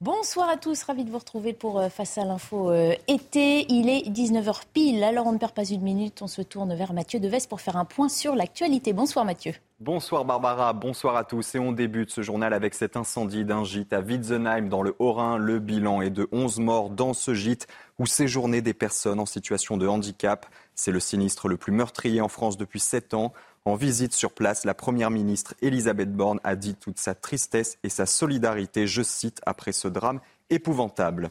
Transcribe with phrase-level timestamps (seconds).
[0.00, 3.66] Bonsoir à tous, ravi de vous retrouver pour euh, Face à l'info euh, été.
[3.68, 6.92] Il est 19h pile, alors on ne perd pas une minute, on se tourne vers
[6.92, 8.92] Mathieu Deves pour faire un point sur l'actualité.
[8.92, 9.54] Bonsoir Mathieu.
[9.80, 13.92] Bonsoir Barbara, bonsoir à tous et on débute ce journal avec cet incendie d'un gîte
[13.92, 15.36] à Witzenheim dans le Haut-Rhin.
[15.36, 17.66] Le bilan est de 11 morts dans ce gîte
[17.98, 20.46] où séjournaient des personnes en situation de handicap.
[20.76, 23.32] C'est le sinistre le plus meurtrier en France depuis 7 ans.
[23.68, 27.90] En visite sur place, la Première ministre Elisabeth Borne a dit toute sa tristesse et
[27.90, 31.28] sa solidarité, je cite, après ce drame épouvantable.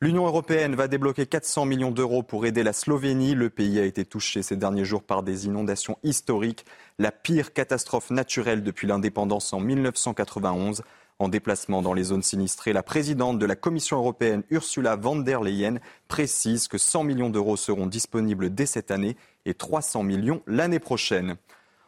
[0.00, 3.34] L'Union européenne va débloquer 400 millions d'euros pour aider la Slovénie.
[3.34, 6.64] Le pays a été touché ces derniers jours par des inondations historiques,
[6.98, 10.84] la pire catastrophe naturelle depuis l'indépendance en 1991.
[11.18, 15.42] En déplacement dans les zones sinistrées, la présidente de la Commission européenne, Ursula von der
[15.42, 20.80] Leyen, précise que 100 millions d'euros seront disponibles dès cette année et 300 millions l'année
[20.80, 21.36] prochaine.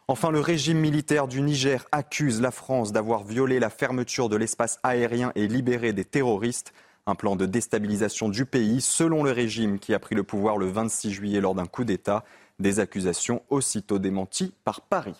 [0.09, 4.79] Enfin, le régime militaire du Niger accuse la France d'avoir violé la fermeture de l'espace
[4.84, 6.73] aérien et libéré des terroristes.
[7.06, 10.66] Un plan de déstabilisation du pays, selon le régime qui a pris le pouvoir le
[10.66, 12.24] 26 juillet lors d'un coup d'État.
[12.60, 15.16] Des accusations aussitôt démenties par Paris.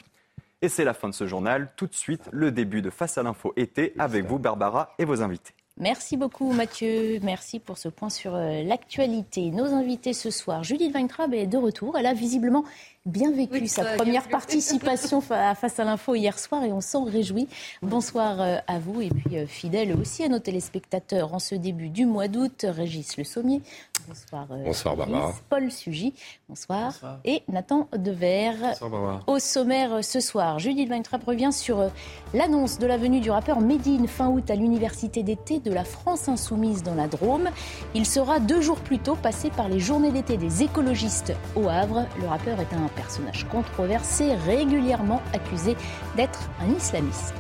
[0.63, 1.73] Et c'est la fin de ce journal.
[1.75, 5.21] Tout de suite, le début de Face à l'info été avec vous, Barbara, et vos
[5.21, 5.53] invités.
[5.79, 9.51] Merci beaucoup Mathieu, merci pour ce point sur euh, l'actualité.
[9.51, 11.99] Nos invités ce soir, Judith Weintraub est de retour.
[11.99, 12.65] Elle a visiblement
[13.07, 17.49] bien vécu sa première participation face à l'info hier soir et on s'en réjouit.
[17.83, 21.89] Bonsoir euh, à vous et puis euh, fidèle aussi à nos téléspectateurs en ce début
[21.89, 23.63] du mois d'août, Régis Le Sommier.
[24.09, 24.47] Bonsoir.
[24.51, 25.35] Euh, bonsoir Barbara.
[25.49, 26.15] Paul Sugy.
[26.49, 26.95] Bonsoir.
[27.25, 28.53] Et Nathan Dever.
[28.61, 29.23] Bonsoir Barbara.
[29.27, 31.91] Au sommaire ce soir, Judith Weintraub revient sur
[32.35, 36.29] l'annonce de la venue du rappeur Medine fin août à l'université d'été de la France
[36.29, 37.51] Insoumise dans la Drôme.
[37.95, 42.07] Il sera deux jours plus tôt passé par les journées d'été des écologistes au Havre.
[42.21, 45.77] Le rappeur est un personnage controversé, régulièrement accusé
[46.17, 47.35] d'être un islamiste.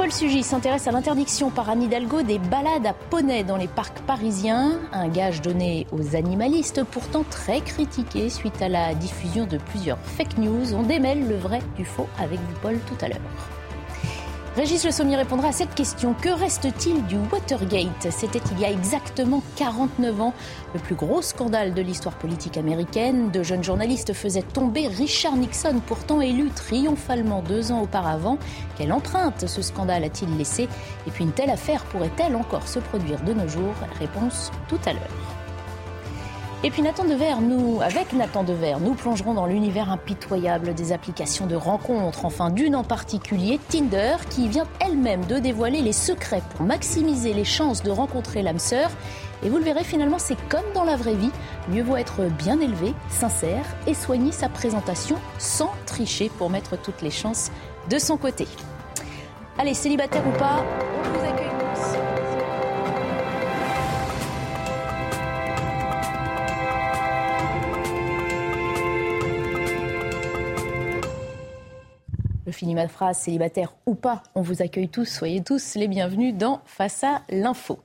[0.00, 4.00] Paul Sugis s'intéresse à l'interdiction par Anne Hidalgo des balades à poney dans les parcs
[4.06, 9.98] parisiens, un gage donné aux animalistes pourtant très critiqué suite à la diffusion de plusieurs
[9.98, 10.72] fake news.
[10.74, 13.59] On démêle le vrai du faux avec vous Paul tout à l'heure.
[14.56, 16.12] Régis Le Sommier répondra à cette question.
[16.12, 18.10] Que reste-t-il du Watergate?
[18.10, 20.34] C'était il y a exactement 49 ans,
[20.74, 23.30] le plus gros scandale de l'histoire politique américaine.
[23.30, 28.38] De jeunes journalistes faisaient tomber Richard Nixon, pourtant élu triomphalement deux ans auparavant.
[28.76, 30.64] Quelle empreinte ce scandale a-t-il laissé?
[31.06, 33.74] Et puis une telle affaire pourrait-elle encore se produire de nos jours?
[34.00, 35.39] Réponse tout à l'heure.
[36.62, 41.46] Et puis Nathan Dever, nous, avec Nathan Dever, nous plongerons dans l'univers impitoyable des applications
[41.46, 46.66] de rencontres, enfin d'une en particulier, Tinder, qui vient elle-même de dévoiler les secrets pour
[46.66, 48.90] maximiser les chances de rencontrer l'âme sœur.
[49.42, 51.30] Et vous le verrez, finalement, c'est comme dans la vraie vie.
[51.70, 57.00] Mieux vaut être bien élevé, sincère et soigner sa présentation sans tricher pour mettre toutes
[57.00, 57.50] les chances
[57.88, 58.46] de son côté.
[59.56, 60.62] Allez, célibataire ou pas,
[72.60, 76.60] finis ma phrase, célibataire ou pas, on vous accueille tous, soyez tous les bienvenus dans
[76.66, 77.78] Face à l'info.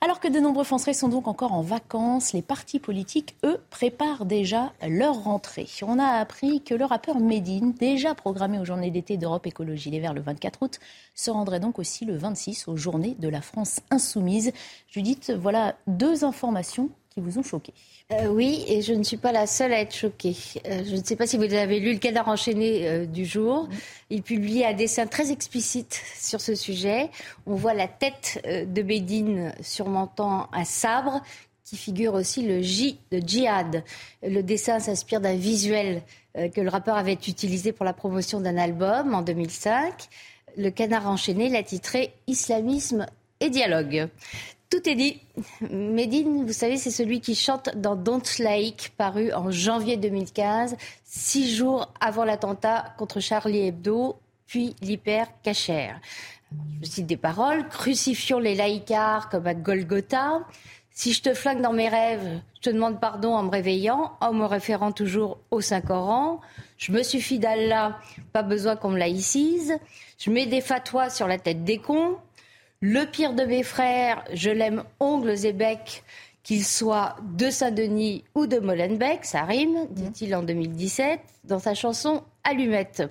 [0.00, 4.24] Alors que de nombreux Français sont donc encore en vacances, les partis politiques, eux, préparent
[4.24, 5.66] déjà leur rentrée.
[5.82, 9.98] On a appris que le rappeur Medine, déjà programmé aux journées d'été d'Europe Écologie Les
[9.98, 10.78] Verts le 24 août,
[11.16, 14.52] se rendrait donc aussi le 26 aux journées de la France insoumise.
[14.86, 17.72] Judith, voilà deux informations qui vous ont choqué.
[18.12, 20.36] Euh, oui, et je ne suis pas la seule à être choquée.
[20.66, 23.68] Euh, je ne sais pas si vous avez lu le cadre enchaîné euh, du jour.
[24.10, 27.10] Il publie un dessin très explicite sur ce sujet.
[27.46, 31.22] On voit la tête de Bédine surmontant un sabre
[31.64, 33.84] qui figure aussi le J de djihad.
[34.22, 36.02] Le dessin s'inspire d'un visuel
[36.34, 40.08] que le rappeur avait utilisé pour la promotion d'un album en 2005.
[40.58, 43.06] Le canard enchaîné l'a titré Islamisme
[43.40, 44.08] et dialogue.
[44.70, 45.20] Tout est dit.
[45.70, 51.54] Medine, vous savez, c'est celui qui chante dans Don't Like, paru en janvier 2015, six
[51.54, 54.16] jours avant l'attentat contre Charlie Hebdo,
[54.46, 56.00] puis l'hyper cachère.
[56.82, 60.40] Je cite des paroles Crucifions les laïcars comme à Golgotha.
[60.90, 64.32] Si je te flingue dans mes rêves, je te demande pardon en me réveillant, en
[64.32, 66.40] me référant toujours au Saint-Coran.
[66.78, 67.98] Je me suffis d'Allah,
[68.32, 69.76] pas besoin qu'on me laïcise.
[70.18, 72.16] Je mets des fatwas sur la tête des cons.
[72.86, 76.04] Le pire de mes frères, je l'aime ongles et becs,
[76.42, 82.24] qu'il soit de Saint-Denis ou de Molenbeek, ça rime, dit-il en 2017, dans sa chanson
[82.42, 83.04] Allumette.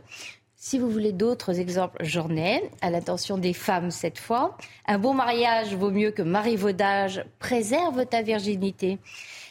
[0.55, 4.55] Si vous voulez d'autres exemples, j'en ai, à l'attention des femmes cette fois.
[4.85, 7.25] Un bon mariage vaut mieux que marivaudage.
[7.39, 8.99] Préserve ta virginité.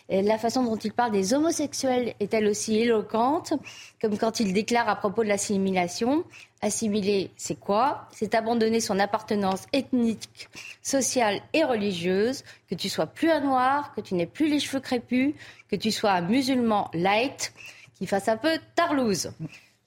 [0.09, 3.55] La façon dont il parle des homosexuels est elle aussi éloquente,
[4.01, 6.25] comme quand il déclare à propos de l'assimilation
[6.65, 8.07] Assimiler, c'est quoi?
[8.13, 10.49] C'est abandonner son appartenance ethnique,
[10.81, 14.79] sociale et religieuse, que tu sois plus un noir, que tu n'aies plus les cheveux
[14.79, 15.35] crépus,
[15.69, 17.53] que tu sois un musulman light,
[17.97, 19.33] qui fasse un peu tarlouse.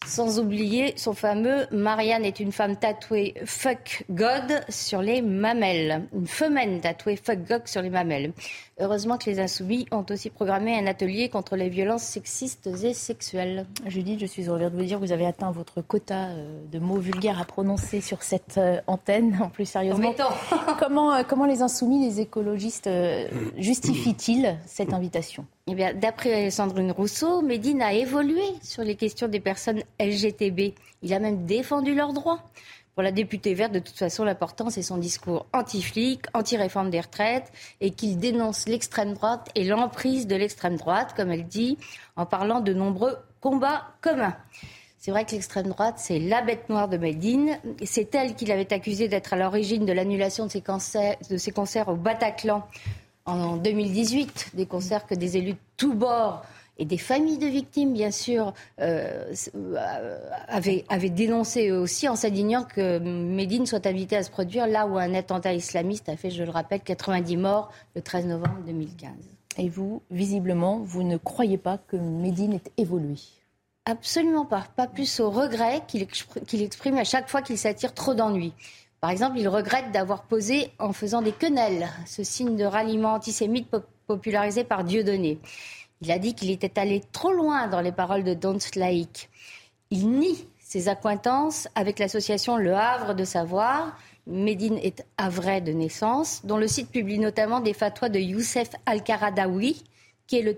[0.05, 6.07] Sans oublier son fameux Marianne est une femme tatouée fuck God sur les mamelles.
[6.13, 8.33] Une femelle tatouée fuck God sur les mamelles.
[8.77, 13.65] Heureusement que les Insoumis ont aussi programmé un atelier contre les violences sexistes et sexuelles.
[13.85, 16.79] Judith, je suis heureuse de vous dire que vous avez atteint votre quota euh, de
[16.79, 19.39] mots vulgaires à prononcer sur cette euh, antenne.
[19.41, 20.13] En plus sérieusement,
[20.79, 22.89] comment, euh, comment les Insoumis, les écologistes
[23.57, 25.45] justifient-ils cette invitation?
[25.67, 30.73] Eh bien, d'après Sandrine Rousseau, Médine a évolué sur les questions des personnes LGTB.
[31.01, 32.41] Il a même défendu leurs droits.
[32.95, 37.51] Pour la députée verte, de toute façon, l'important, c'est son discours anti-flic, anti-réforme des retraites,
[37.81, 41.77] et qu'il dénonce l'extrême droite et l'emprise de l'extrême droite, comme elle dit,
[42.15, 44.37] en parlant de nombreux combats communs.
[44.97, 47.59] C'est vrai que l'extrême droite, c'est la bête noire de Medine.
[47.83, 50.63] C'est elle qui l'avait accusé d'être à l'origine de l'annulation de ses,
[51.29, 52.65] de ses concerts au Bataclan
[53.25, 56.45] en 2018, des concerts que des élus de tous bords
[56.77, 59.33] et des familles de victimes, bien sûr, euh,
[60.47, 64.97] avaient, dénoncé eux aussi en s'indignant que Médine soit invité à se produire là où
[64.97, 69.11] un attentat islamiste a fait, je le rappelle, 90 morts le 13 novembre 2015.
[69.57, 73.15] Et vous, visiblement, vous ne croyez pas que Médine ait évolué?
[73.85, 74.65] Absolument pas.
[74.75, 78.53] Pas plus au regret qu'il exprime à chaque fois qu'il s'attire trop d'ennuis.
[78.99, 83.67] Par exemple, il regrette d'avoir posé en faisant des quenelles, ce signe de ralliement antisémite
[84.07, 85.39] popularisé par Dieudonné.
[86.01, 89.29] Il a dit qu'il était allé trop loin dans les paroles de Don't Laïc.
[89.91, 93.97] Il nie ses accointances avec l'association Le Havre de Savoir.
[94.27, 99.83] Médine est havrais de naissance, dont le site publie notamment des fatwas de Youssef Al-Qaradawi,
[100.25, 100.55] qui est le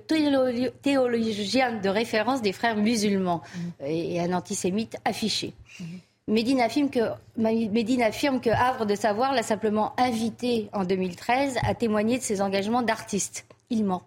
[0.82, 3.86] théologien de référence des frères musulmans mmh.
[3.86, 5.54] et un antisémite affiché.
[5.80, 5.84] Mmh.
[6.30, 7.00] Médine affirme, que,
[7.38, 12.42] Médine affirme que Havre de Savoir l'a simplement invité en 2013 à témoigner de ses
[12.42, 13.46] engagements d'artiste.
[13.70, 14.04] Il ment.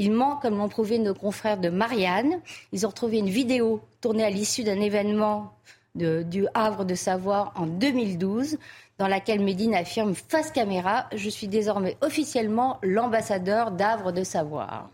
[0.00, 2.40] Il ment, comme l'ont prouvé nos confrères de Marianne.
[2.72, 5.52] Ils ont retrouvé une vidéo tournée à l'issue d'un événement
[5.94, 8.56] du Havre de Savoir en 2012,
[8.96, 14.88] dans laquelle Médine affirme face caméra Je suis désormais officiellement l'ambassadeur d'Havre de Savoir.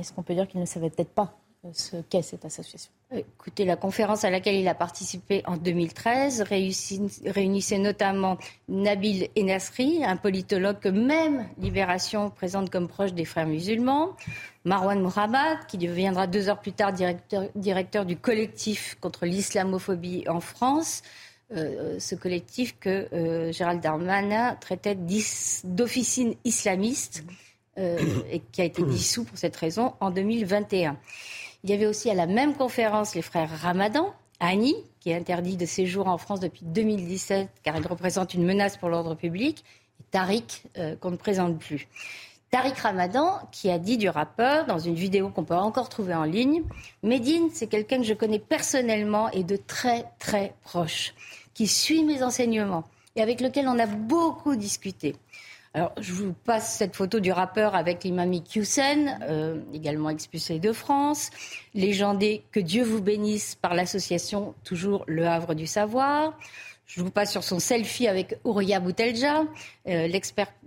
[0.00, 1.38] Est-ce qu'on peut dire qu'il ne savait peut-être pas
[1.72, 7.78] ce qu'est cette association Écoutez, la conférence à laquelle il a participé en 2013 réunissait
[7.78, 8.38] notamment
[8.68, 14.16] Nabil Enasri, un politologue que même Libération présente comme proche des frères musulmans,
[14.64, 21.02] Marwan Mohammad, qui deviendra deux heures plus tard directeur, du collectif contre l'islamophobie en France,
[21.52, 24.96] euh, ce collectif que euh, Gérald Darmanin traitait
[25.64, 27.22] d'officine islamiste
[27.78, 27.98] euh,
[28.30, 30.96] et qui a été dissous pour cette raison en 2021.
[31.64, 35.56] Il y avait aussi à la même conférence les frères Ramadan, Annie, qui est interdit
[35.56, 39.64] de séjour en France depuis 2017 car il représente une menace pour l'ordre public,
[39.98, 41.88] et Tariq, euh, qu'on ne présente plus.
[42.50, 46.24] Tariq Ramadan, qui a dit du rappeur dans une vidéo qu'on peut encore trouver en
[46.24, 46.64] ligne,
[47.02, 51.14] Médine, c'est quelqu'un que je connais personnellement et de très très proche,
[51.54, 52.84] qui suit mes enseignements
[53.16, 55.16] et avec lequel on a beaucoup discuté.
[55.76, 60.72] Alors, je vous passe cette photo du rappeur avec l'imam Hussein, euh, également expulsé de
[60.72, 61.30] France,
[61.74, 66.38] légendé Que Dieu vous bénisse par l'association Toujours le Havre du Savoir.
[66.86, 69.46] Je vous passe sur son selfie avec Ouria Boutelja,
[69.88, 70.06] euh,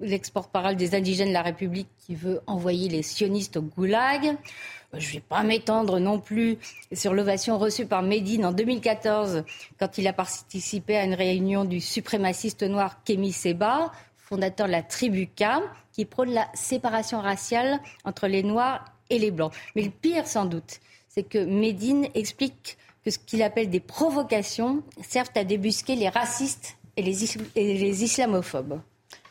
[0.02, 4.26] l'export-parole des indigènes de la République qui veut envoyer les sionistes au goulag.
[4.26, 6.58] Euh, je ne vais pas m'étendre non plus
[6.92, 9.46] sur l'ovation reçue par Médine en 2014
[9.80, 13.94] quand il a participé à une réunion du suprémaciste noir Kémy Seba
[14.28, 15.46] fondateur de la tribu K,
[15.92, 19.54] qui prône la séparation raciale entre les Noirs et les Blancs.
[19.76, 24.84] Mais le pire, sans doute, c'est que Médine explique que ce qu'il appelle des provocations
[25.02, 28.82] servent à débusquer les racistes et les, islamophobes.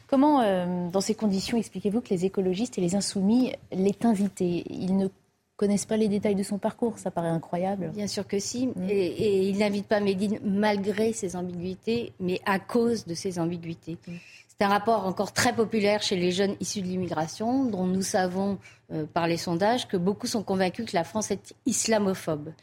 [0.06, 4.64] Comment, euh, dans ces conditions, expliquez-vous que les écologistes et les insoumis l'aient invité?
[4.70, 5.08] Ils ne
[5.56, 7.90] connaissent pas les détails de son parcours, ça paraît incroyable.
[7.94, 8.88] Bien sûr que si, mm.
[8.88, 13.98] et, et, ils n'invitent pas Médine malgré ses ambiguïtés, mais à cause de ses ambiguïtés.
[14.06, 14.12] Mm.
[14.58, 18.58] C'est un rapport encore très populaire chez les jeunes issus de l'immigration, dont nous savons
[18.90, 22.54] euh, par les sondages que beaucoup sont convaincus que la France est islamophobe.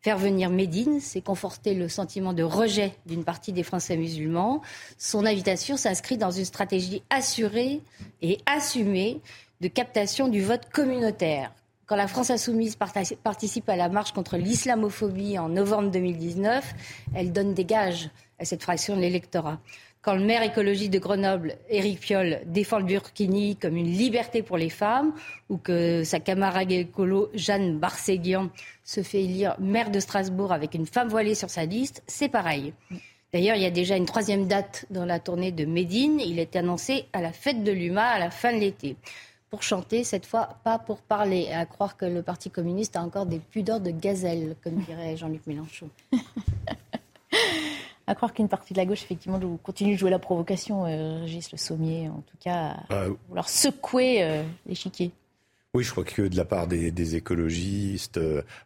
[0.00, 4.60] Faire venir Médine, c'est conforter le sentiment de rejet d'une partie des Français musulmans.
[4.98, 7.80] Son invitation s'inscrit dans une stratégie assurée
[8.22, 9.20] et assumée
[9.60, 11.52] de captation du vote communautaire.
[11.86, 16.74] Quand la France insoumise participe à la marche contre l'islamophobie en novembre 2019,
[17.14, 18.10] elle donne des gages
[18.40, 19.60] à cette fraction de l'électorat.
[20.06, 24.56] Quand le maire écologique de Grenoble, Éric Piolle, défend le burkini comme une liberté pour
[24.56, 25.12] les femmes,
[25.48, 28.50] ou que sa camarade écolo Jeanne Barséguian
[28.84, 32.72] se fait élire maire de Strasbourg avec une femme voilée sur sa liste, c'est pareil.
[33.32, 36.20] D'ailleurs, il y a déjà une troisième date dans la tournée de Médine.
[36.20, 38.94] Il est annoncé à la fête de l'UMA à la fin de l'été.
[39.50, 41.48] Pour chanter, cette fois, pas pour parler.
[41.52, 45.44] À croire que le Parti communiste a encore des pudeurs de gazelle, comme dirait Jean-Luc
[45.48, 45.90] Mélenchon.
[48.06, 51.50] à croire qu'une partie de la gauche, effectivement, continue de jouer la provocation, euh, Régis
[51.50, 55.10] Le Sommier, en tout cas, euh, vouloir secouer euh, l'échiquier.
[55.74, 58.18] Oui, je crois que de la part des, écologistes,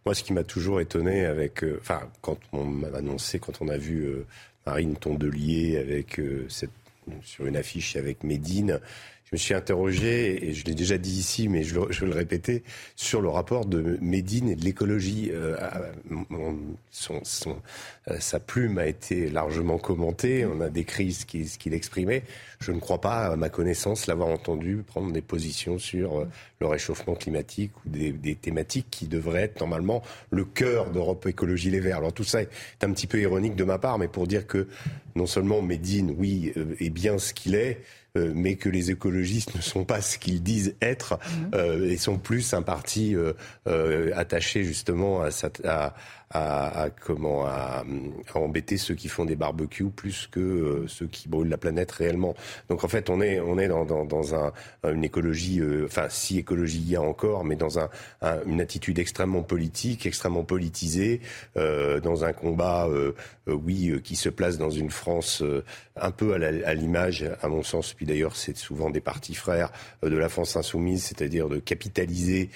[0.07, 3.77] moi, ce qui m'a toujours étonné avec, enfin, quand on m'a annoncé, quand on a
[3.77, 4.09] vu
[4.65, 6.71] Marine Tondelier avec cette,
[7.23, 8.79] sur une affiche avec Médine,
[9.31, 12.17] je me suis interrogé, et je l'ai déjà dit ici, mais je, je, vais le
[12.17, 12.65] répéter,
[12.97, 15.31] sur le rapport de Médine et de l'écologie.
[15.33, 15.57] Euh,
[16.91, 17.63] son, son,
[18.09, 22.25] euh, sa plume a été largement commentée, on a décrit ce qu'il exprimait.
[22.59, 26.29] Je ne crois pas, à ma connaissance, l'avoir entendu prendre des positions sur euh,
[26.61, 31.71] le réchauffement climatique ou des, des, thématiques qui devraient être normalement le cœur d'Europe Écologie
[31.71, 31.99] Les Verts.
[31.99, 32.51] Alors tout ça est
[32.83, 34.67] un petit peu ironique de ma part, mais pour dire que
[35.15, 37.81] non seulement Médine, oui, est bien ce qu'il est,
[38.17, 41.51] euh, mais que les écologistes ne sont pas ce qu'ils disent être mhm.
[41.55, 45.29] euh, et sont plus un parti euh, attaché justement à,
[45.65, 45.95] à,
[46.31, 47.85] à, à comment à,
[48.35, 52.35] embêter ceux qui font des barbecues plus que euh, ceux qui brûlent la planète réellement.
[52.69, 54.53] Donc en fait, on est on est dans, dans, dans un,
[54.85, 57.89] une écologie, euh, enfin si écologie il y a encore, mais dans un,
[58.47, 61.21] une attitude extrêmement politique, extrêmement politisée,
[61.57, 63.13] euh, dans un combat, euh,
[63.47, 65.43] oui, qui se place dans une France
[65.97, 67.93] un peu à l'image, à, mon sens.
[67.93, 69.73] Puis d'ailleurs, c'est souvent des partis frères
[70.03, 72.51] de la France insoumise, c'est-à-dire de capitaliser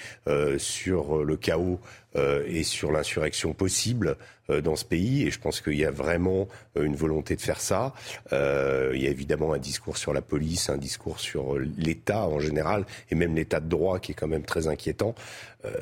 [0.57, 4.17] sur le chaos euh, et sur l'insurrection possible
[4.51, 5.23] euh, dans ce pays.
[5.23, 7.93] Et je pense qu'il y a vraiment euh, une volonté de faire ça.
[8.31, 12.85] il y a évidemment un discours sur la police, un discours sur l'État en général,
[13.09, 15.15] et même l'État de droit qui est quand même très inquiétant.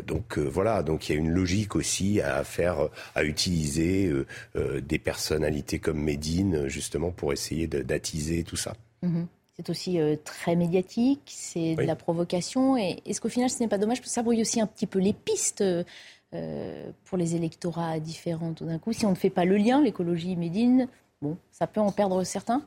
[0.05, 4.11] donc voilà, donc il y a une logique aussi à faire, à utiliser
[4.55, 8.73] des personnalités comme Médine justement pour essayer d'attiser tout ça.
[9.03, 9.25] Mm-hmm.
[9.57, 12.77] C'est aussi très médiatique, c'est de la provocation.
[12.77, 13.99] Et est-ce qu'au final, ce n'est pas dommage?
[13.99, 15.63] Parce que ça brouille aussi un petit peu les pistes
[16.33, 18.93] euh, pour les électorats différents tout d'un coup.
[18.93, 20.87] Si on ne fait pas le lien, l'écologie Médine,
[21.21, 22.63] bon, ça peut en perdre certains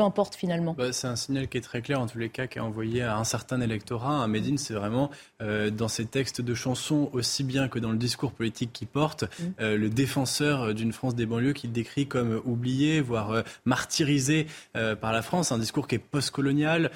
[0.00, 0.74] peu importe finalement.
[0.78, 3.02] Bah, c'est un signal qui est très clair en tous les cas, qui est envoyé
[3.02, 4.24] à un certain électorat.
[4.24, 5.10] À Médine, c'est vraiment
[5.42, 9.24] euh, dans ses textes de chansons aussi bien que dans le discours politique qu'il porte,
[9.24, 9.44] mm.
[9.60, 15.12] euh, le défenseur euh, d'une France des banlieues qu'il décrit comme oublié, voire martyrisé par
[15.12, 15.52] la France.
[15.52, 16.90] Un discours qui est postcolonial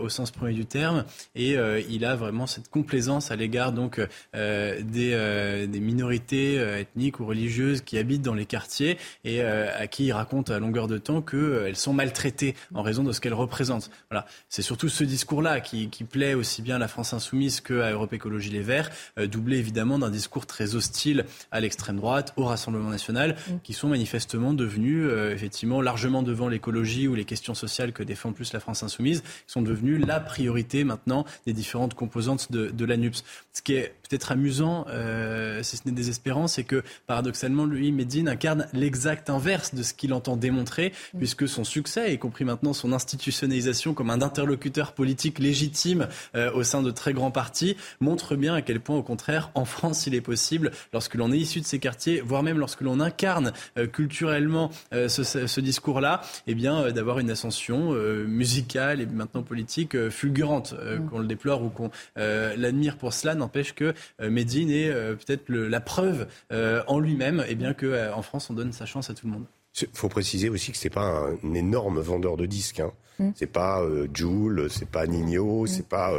[0.00, 1.04] au sens premier du terme,
[1.34, 1.56] et
[1.88, 4.00] il a vraiment cette complaisance à l'égard donc
[4.34, 10.12] des, des, minorités ethniques ou religieuses qui habitent dans les quartiers et à qui il
[10.12, 12.39] raconte à longueur de temps qu'elles sont maltraitées
[12.74, 13.90] en raison de ce qu'elle représente.
[14.10, 14.26] Voilà.
[14.48, 18.50] C'est surtout ce discours-là qui, plaît aussi bien à la France insoumise qu'à Europe Écologie
[18.50, 23.36] Les Verts, euh, doublé évidemment d'un discours très hostile à l'extrême droite, au Rassemblement national,
[23.48, 23.52] mm.
[23.62, 28.32] qui sont manifestement devenus euh, effectivement largement devant l'écologie ou les questions sociales que défend
[28.32, 32.84] plus la France insoumise, qui sont devenus la priorité maintenant des différentes composantes de, de
[32.84, 33.22] l'ANUPS.
[33.52, 38.28] Ce qui est peut-être amusant, euh, si ce n'est désespérant, c'est que paradoxalement, lui, Medine
[38.28, 41.18] incarne l'exact inverse de ce qu'il entend démontrer, mm.
[41.18, 46.62] puisque son succès, y compris maintenant son institutionnalisation comme un interlocuteur politique légitime euh, au
[46.62, 50.14] sein de très grands partis, montre bien à quel point, au contraire, en France, il
[50.14, 53.88] est possible, lorsque l'on est issu de ces quartiers, voire même lorsque l'on incarne euh,
[53.88, 61.08] culturellement ce, ce discours-là, eh bien, d'avoir une ascension musicale et maintenant politique fulgurante, mm.
[61.08, 65.48] qu'on le déplore ou qu'on l'admire pour cela, n'empêche que euh, Medine est euh, peut-être
[65.48, 69.26] la preuve euh, en lui-même et bien qu'en France, on donne sa chance à tout
[69.26, 69.46] le monde.
[69.82, 72.80] Il faut préciser aussi que c'est pas un, énorme vendeur de disques.
[72.80, 72.92] Hein.
[73.18, 73.30] Mm.
[73.34, 75.66] C'est pas euh, Joule, c'est pas Nino, mm.
[75.66, 76.12] c'est pas.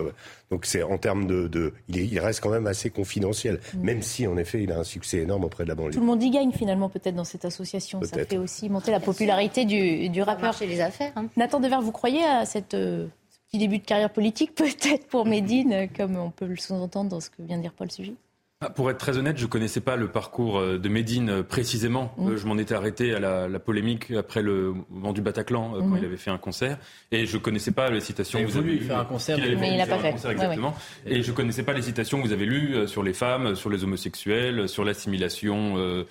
[0.50, 3.82] donc c'est en termes de, il, reste quand même assez confidentiel, mm.
[3.82, 5.94] même si en effet il a un succès énorme auprès de la banlieue.
[5.94, 8.02] Tout le monde y gagne finalement peut-être dans cette association.
[8.04, 10.54] Ça fait aussi monter la popularité du, du rappeur.
[10.54, 11.14] chez les affaires.
[11.16, 11.28] Hein.
[11.38, 12.76] Nathan Dever, vous croyez à cette
[13.52, 17.30] petit début de carrière politique, peut-être pour Médine, comme on peut le sous-entendre dans ce
[17.30, 18.04] que vient de dire Paul ah,
[18.70, 22.14] pour être très honnête, je ne connaissais pas le parcours euh, de Médine euh, précisément.
[22.18, 22.30] Mmh.
[22.30, 25.98] Euh, je m'en étais arrêté à la, polémique après le moment du Bataclan, quand mmh.
[25.98, 26.78] il avait fait un concert.
[27.12, 29.78] Et je ne connaissais pas les citations que vous avez faire un concert, mais il
[29.78, 30.12] n'a pas fait.
[30.12, 30.76] exactement.
[31.06, 33.70] Et je ne connaissais pas les citations que vous avez lues sur les femmes, sur
[33.70, 36.06] les homosexuels, sur l'assimilation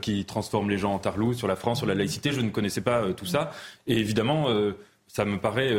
[0.00, 2.32] qui transforme les gens en tarlous, sur la France, sur la laïcité.
[2.32, 3.52] Je ne connaissais pas tout ça.
[3.86, 4.48] Et évidemment,
[5.06, 5.74] ça me paraît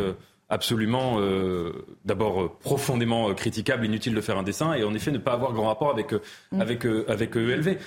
[0.49, 1.19] absolument,
[2.05, 5.67] d'abord profondément critiquable, inutile de faire un dessin, et en effet ne pas avoir grand
[5.67, 6.61] rapport avec, mm.
[6.61, 7.77] avec, avec ELV.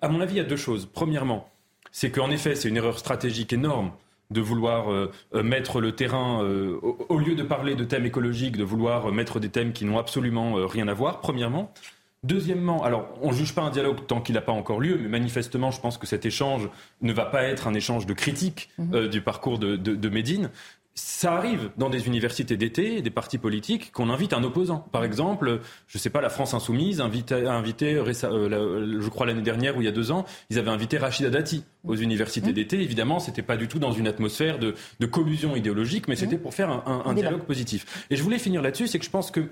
[0.00, 0.88] À mon avis, il y a deux choses.
[0.92, 1.48] Premièrement,
[1.92, 3.92] c'est qu'en effet, c'est une erreur stratégique énorme
[4.30, 6.78] de vouloir euh, euh, mettre le terrain, euh,
[7.08, 10.54] au, lieu de parler de thèmes écologiques, de vouloir mettre des thèmes qui n'ont absolument
[10.66, 11.72] rien à voir, premièrement.
[12.24, 15.08] Deuxièmement, alors on ne juge pas un dialogue tant qu'il n'a pas encore lieu, mais
[15.08, 16.68] manifestement, je pense que cet échange
[17.02, 19.08] ne va pas être un échange de critique mhm.
[19.08, 20.50] du parcours de, de Médine
[20.94, 24.78] ça arrive dans des universités d'été, des partis politiques, qu'on invite un opposant.
[24.92, 27.34] Par exemple, je ne sais pas, la France Insoumise a invité,
[27.94, 31.30] euh, je crois l'année dernière ou il y a deux ans, ils avaient invité Rachida
[31.30, 32.54] Dati aux universités mmh.
[32.54, 32.80] d'été.
[32.80, 34.74] Évidemment, c'était pas du tout dans une atmosphère de,
[35.06, 36.40] collusion idéologique, mais c'était mmh.
[36.40, 38.06] pour faire un, dialogue positif.
[38.10, 39.48] Et je voulais finir là-dessus, c'est que je pense que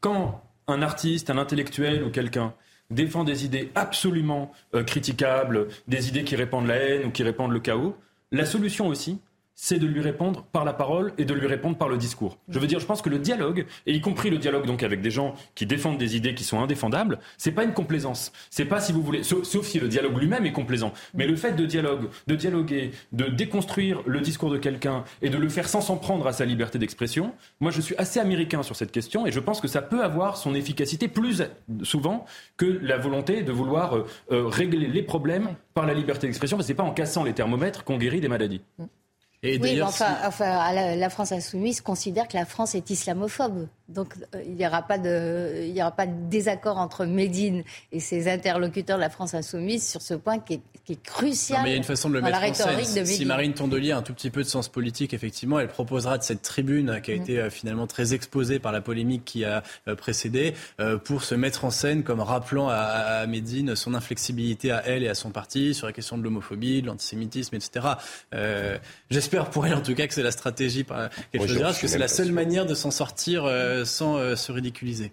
[0.00, 2.54] quand un artiste, un intellectuel ou quelqu'un
[2.90, 7.52] défend des idées absolument euh, critiquables, des idées qui répandent la haine ou qui répandent
[7.52, 7.96] le chaos,
[8.32, 9.18] la solution aussi,
[9.56, 12.38] c'est de lui répondre par la parole et de lui répondre par le discours.
[12.48, 15.00] Je veux dire, je pense que le dialogue, et y compris le dialogue donc avec
[15.00, 18.32] des gens qui défendent des idées qui sont indéfendables, c'est pas une complaisance.
[18.50, 20.92] C'est pas si vous voulez, sauf, si le dialogue lui-même est complaisant.
[21.14, 25.38] Mais le fait de dialogue, de dialoguer, de déconstruire le discours de quelqu'un et de
[25.38, 28.76] le faire sans s'en prendre à sa liberté d'expression, moi je suis assez américain sur
[28.76, 31.42] cette question et je pense que ça peut avoir son efficacité plus
[31.82, 32.26] souvent
[32.58, 36.66] que la volonté de vouloir euh, euh, régler les problèmes par la liberté d'expression, parce
[36.66, 38.60] que c'est pas en cassant les thermomètres qu'on guérit des maladies.
[39.60, 43.68] Oui, enfin, enfin la, France insoumise considère que la France est islamophobe.
[43.88, 47.62] Donc euh, il n'y aura, pas de, il y aura pas de désaccord entre Médine
[47.92, 51.60] et ses interlocuteurs de la France insoumise sur ce point qui est, qui est crucial.
[51.62, 53.06] mais il y a une façon de le mettre en scène.
[53.06, 56.24] Si Marine Tondelier a un tout petit peu de sens politique, effectivement, elle proposera de
[56.24, 57.22] cette tribune qui a mm.
[57.22, 60.54] été euh, finalement très exposée par la polémique qui a euh, précédé
[61.04, 65.08] pour se mettre en scène comme rappelant à, à, Médine son inflexibilité à elle et
[65.08, 67.86] à son parti sur la question de l'homophobie, de l'antisémitisme, etc.
[69.10, 71.98] J'espère pour elle en tout cas que c'est la stratégie qu'elle choisira, parce que c'est
[71.98, 73.46] la seule manière de s'en sortir
[73.84, 75.12] sans euh, se ridiculiser.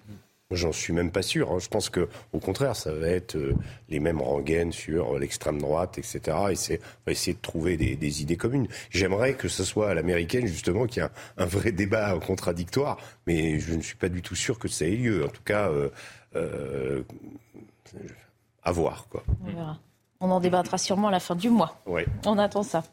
[0.52, 1.52] J'en suis même pas sûr.
[1.52, 1.58] Hein.
[1.60, 3.56] Je pense que, au contraire, ça va être euh,
[3.90, 6.22] les mêmes rengaines sur l'extrême droite, etc.
[6.52, 8.68] Et c'est, on va essayer de trouver des, idées communes.
[8.90, 13.60] J'aimerais que ce soit à l'américaine, justement, qu'il y ait un, vrai débat contradictoire, mais
[13.60, 15.26] je ne suis pas du tout sûr que ça ait lieu.
[15.26, 15.72] En tout cas,
[16.36, 17.04] euh,
[18.64, 19.08] à voir.
[19.10, 19.24] Quoi.
[19.44, 19.80] On verra.
[20.20, 21.82] On en débattra sûrement à la fin du mois.
[21.86, 22.06] Ouais.
[22.26, 22.84] On attend ça.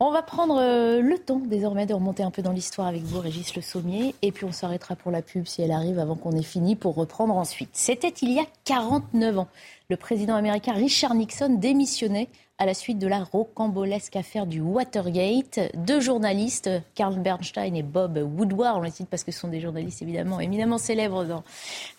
[0.00, 3.20] On va prendre euh, le temps désormais de remonter un peu dans l'histoire avec vous,
[3.20, 6.32] Régis Le Sommier, et puis on s'arrêtera pour la pub si elle arrive avant qu'on
[6.32, 7.70] ait fini pour reprendre ensuite.
[7.72, 9.48] C'était il y a 49 ans.
[9.90, 15.58] Le président américain Richard Nixon démissionnait à la suite de la rocambolesque affaire du Watergate.
[15.74, 19.60] Deux journalistes, Carl Bernstein et Bob Woodward, on les cite parce que ce sont des
[19.60, 21.42] journalistes évidemment éminemment célèbres dans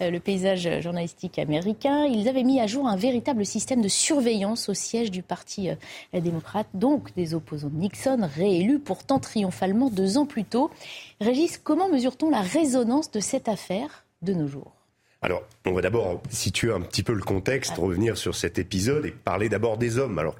[0.01, 4.69] euh, le paysage journalistique américain, ils avaient mis à jour un véritable système de surveillance
[4.69, 10.17] au siège du Parti euh, démocrate, donc des opposants de Nixon, réélus pourtant triomphalement deux
[10.17, 10.71] ans plus tôt.
[11.19, 14.71] Régis, comment mesure-t-on la résonance de cette affaire de nos jours?
[15.21, 19.11] Alors, on va d'abord situer un petit peu le contexte, revenir sur cet épisode et
[19.11, 20.19] parler d'abord des hommes.
[20.19, 20.35] Alors,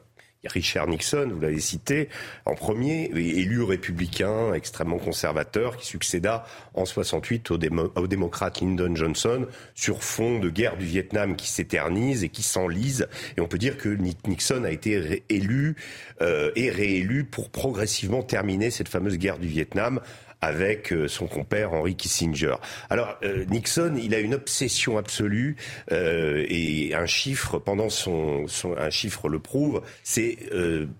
[0.48, 2.10] Richard Nixon, vous l'avez cité,
[2.46, 10.04] en premier, élu républicain extrêmement conservateur, qui succéda en 68 au, démocrate Lyndon Johnson sur
[10.04, 13.08] fond de guerre du Vietnam qui s'éternise et qui s'enlise.
[13.38, 13.90] Et on peut dire que
[14.28, 15.76] Nixon a été élu
[16.22, 20.00] euh, et réélu pour progressivement terminer cette fameuse guerre du Vietnam
[20.46, 22.56] avec euh, son compère Henry Kissinger.
[22.90, 25.56] Alors euh, Nixon, il a une obsession absolue
[25.92, 28.46] euh, et un chiffre pendant son,
[28.78, 30.38] un chiffre le prouve, c'est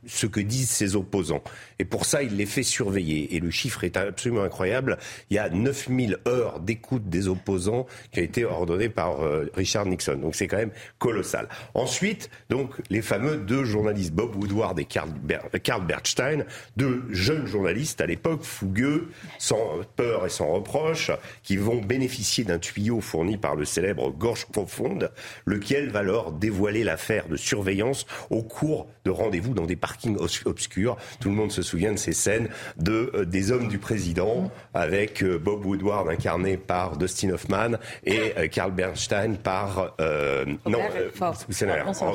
[0.08, 1.44] ce que disent ses opposants.
[1.80, 3.36] Et pour ça, il les fait surveiller.
[3.36, 4.98] Et le chiffre est absolument incroyable.
[5.30, 9.18] Il y a 9000 heures d'écoute des opposants qui ont été ordonnées par
[9.54, 10.16] Richard Nixon.
[10.16, 11.48] Donc c'est quand même colossal.
[11.74, 15.10] Ensuite, donc les fameux deux journalistes, Bob Woodward et Carl,
[15.64, 16.46] Carl Bernstein,
[16.78, 21.12] deux jeunes journalistes à l'époque fougueux, sans peur et sans reproche,
[21.44, 25.12] qui vont bénéficier d'un tuyau fourni par le célèbre Gorge Profonde,
[25.46, 30.98] lequel va leur dévoiler l'affaire de surveillance au cours de rendez-vous dans des parkings obscurs.
[31.20, 35.24] Tout le monde se souvient de ces scènes de euh, des hommes du président avec
[35.24, 39.96] euh, Bob Woodward incarné par Dustin Hoffman et euh, Carl Bernstein par
[40.66, 40.80] non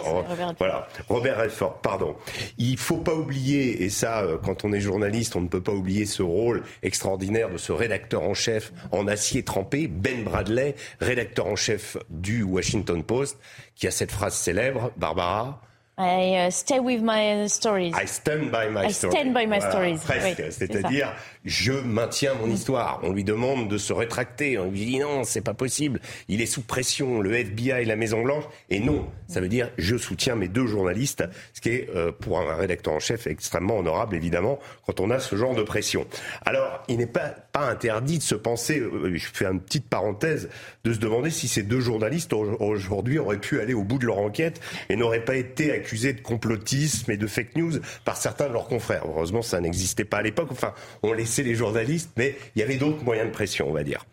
[0.05, 0.89] Robert, voilà.
[1.09, 2.17] Robert Redford pardon.
[2.59, 6.07] Il faut pas oublier et ça quand on est journaliste on ne peut pas oublier
[6.07, 11.57] ce rôle extraordinaire de ce rédacteur en chef en acier trempé, Ben Bradley, rédacteur en
[11.57, 13.39] chef du Washington Post,
[13.75, 15.61] qui a cette phrase célèbre, Barbara?
[16.01, 17.93] I uh, stay with my stories.
[17.95, 19.99] I stand by my I stand by my stories.
[20.03, 20.51] Presque.
[20.51, 21.13] C'est-à-dire,
[21.45, 23.01] je maintiens mon histoire.
[23.03, 24.59] On lui demande de se rétracter.
[24.59, 26.01] On lui dit non, c'est pas possible.
[26.29, 28.45] Il est sous pression, le FBI, la Maison Blanche.
[28.69, 31.25] Et non, ça veut dire je soutiens mes deux journalistes,
[31.55, 35.19] ce qui est euh, pour un rédacteur en chef extrêmement honorable, évidemment, quand on a
[35.19, 36.07] ce genre de pression.
[36.45, 40.49] Alors, il n'est pas, pas interdit de se penser, euh, je fais une petite parenthèse,
[40.85, 44.19] de se demander si ces deux journalistes aujourd'hui auraient pu aller au bout de leur
[44.19, 47.73] enquête et n'auraient pas été accusés de complotisme et de fake news
[48.05, 49.05] par certains de leurs confrères.
[49.07, 50.49] Heureusement, ça n'existait pas à l'époque.
[50.51, 53.85] Enfin, on laissait les journalistes, mais il y avait d'autres moyens de pression, on va
[53.85, 54.05] dire.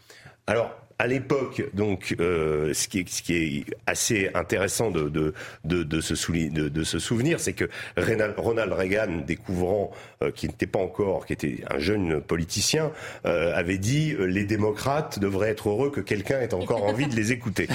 [0.99, 5.33] À l'époque, donc, euh, ce, qui est, ce qui est assez intéressant de, de,
[5.63, 9.91] de, de se, souvenir, c'est que Ronald Reagan, découvrant
[10.23, 12.91] euh, qui n'était pas encore, qui était un jeune politicien,
[13.25, 17.15] euh, avait dit euh, les démocrates devraient être heureux que quelqu'un ait encore envie de
[17.15, 17.67] les écouter.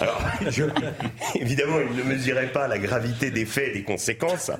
[0.00, 0.64] Alors, je,
[1.34, 4.50] évidemment, il ne mesurait pas la gravité des faits et des conséquences.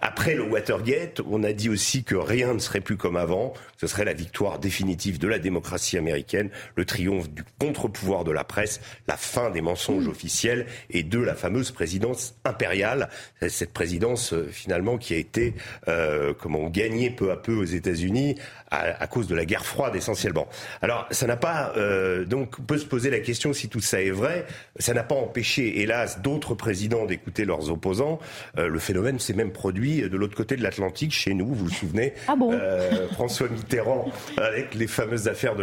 [0.00, 3.52] Après le Watergate, on a dit aussi que rien ne serait plus comme avant.
[3.76, 8.44] Ce serait la victoire définitive de la démocratie américaine, le triomphe du contre-pouvoir de la
[8.44, 13.08] presse, la fin des mensonges officiels et de la fameuse présidence impériale,
[13.48, 15.54] cette présidence euh, finalement qui a été
[15.88, 18.36] euh, comment gagnée peu à peu aux États-Unis
[18.70, 20.48] à, cause de la guerre froide essentiellement.
[20.82, 24.00] Alors ça n'a pas euh, donc on peut se poser la question si tout ça
[24.00, 24.46] est vrai,
[24.78, 28.18] ça n'a pas empêché hélas d'autres présidents d'écouter leurs opposants.
[28.58, 31.70] Euh, le phénomène s'est même produit de l'autre côté de l'Atlantique chez nous, vous vous
[31.70, 35.62] souvenez ah bon euh, François Mitterrand avec les fameuses affaires de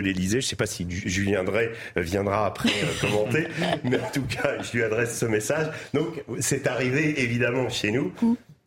[0.00, 0.40] l'Élysée.
[0.40, 3.48] Je ne sais pas si Julien Drey viendra après commenter,
[3.84, 5.68] mais en tout cas je lui adresse ce message.
[5.94, 8.12] Donc c'est arrivé évidemment chez nous.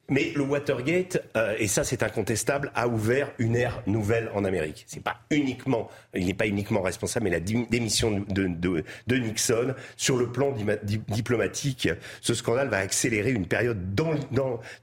[0.09, 4.85] Mais le Watergate, euh, et ça c'est incontestable, a ouvert une ère nouvelle en Amérique.
[4.87, 10.31] C'est pas uniquement, il n'est pas uniquement responsable, mais la démission de Nixon sur le
[10.31, 10.55] plan
[11.09, 11.89] diplomatique,
[12.21, 13.79] ce scandale va accélérer une période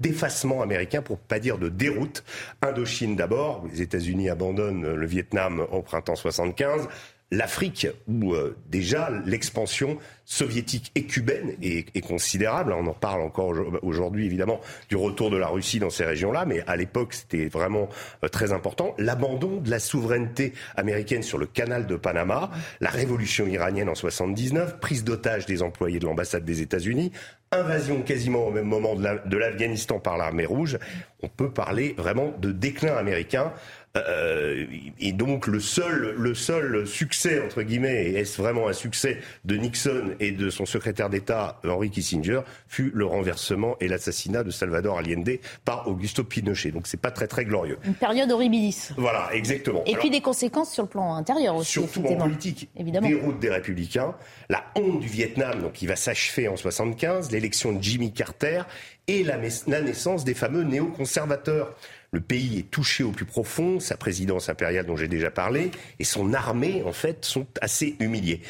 [0.00, 2.22] d'effacement américain, pour pas dire de déroute.
[2.60, 6.88] Indochine d'abord, les États-Unis abandonnent le Vietnam au printemps 75
[7.34, 12.72] l'Afrique, où euh, déjà l'expansion soviétique et cubaine est, considérable.
[12.72, 16.62] On en parle encore aujourd'hui, évidemment, du retour de la Russie dans ces régions-là, mais
[16.66, 17.88] à l'époque, c'était vraiment
[18.22, 18.94] euh, très important.
[18.98, 24.80] L'abandon de la souveraineté américaine sur le canal de Panama, la révolution iranienne en 79,
[24.80, 27.12] prise d'otage des employés de l'ambassade des États-Unis,
[27.52, 30.78] invasion quasiment au même moment de l'Afghanistan par l'armée rouge.
[31.22, 33.52] On peut parler vraiment de déclin américain.
[33.96, 34.64] Euh,
[34.98, 39.56] et donc le seul, le seul succès, entre guillemets, et est-ce vraiment un succès de
[39.56, 44.98] Nixon et de son secrétaire d'État, Henry Kissinger, fut le renversement et l'assassinat de Salvador
[44.98, 46.72] Allende par Augusto Pinochet.
[46.72, 47.78] Donc c'est pas très très glorieux.
[47.84, 48.90] Une période horribilis.
[48.96, 49.84] Voilà, exactement.
[49.86, 51.72] Et puis des conséquences sur le plan intérieur aussi.
[51.72, 52.68] Surtout en politique.
[52.76, 53.06] Évidemment.
[53.06, 54.14] Déroute des républicains,
[54.48, 58.62] la honte du Vietnam, donc qui va s'achever en 75, l'élection de Jimmy Carter
[59.06, 59.36] et la,
[59.68, 61.76] la naissance des fameux néoconservateurs.
[62.14, 66.04] Le pays est touché au plus profond, sa présidence impériale dont j'ai déjà parlé, et
[66.04, 68.40] son armée, en fait, sont assez humiliés.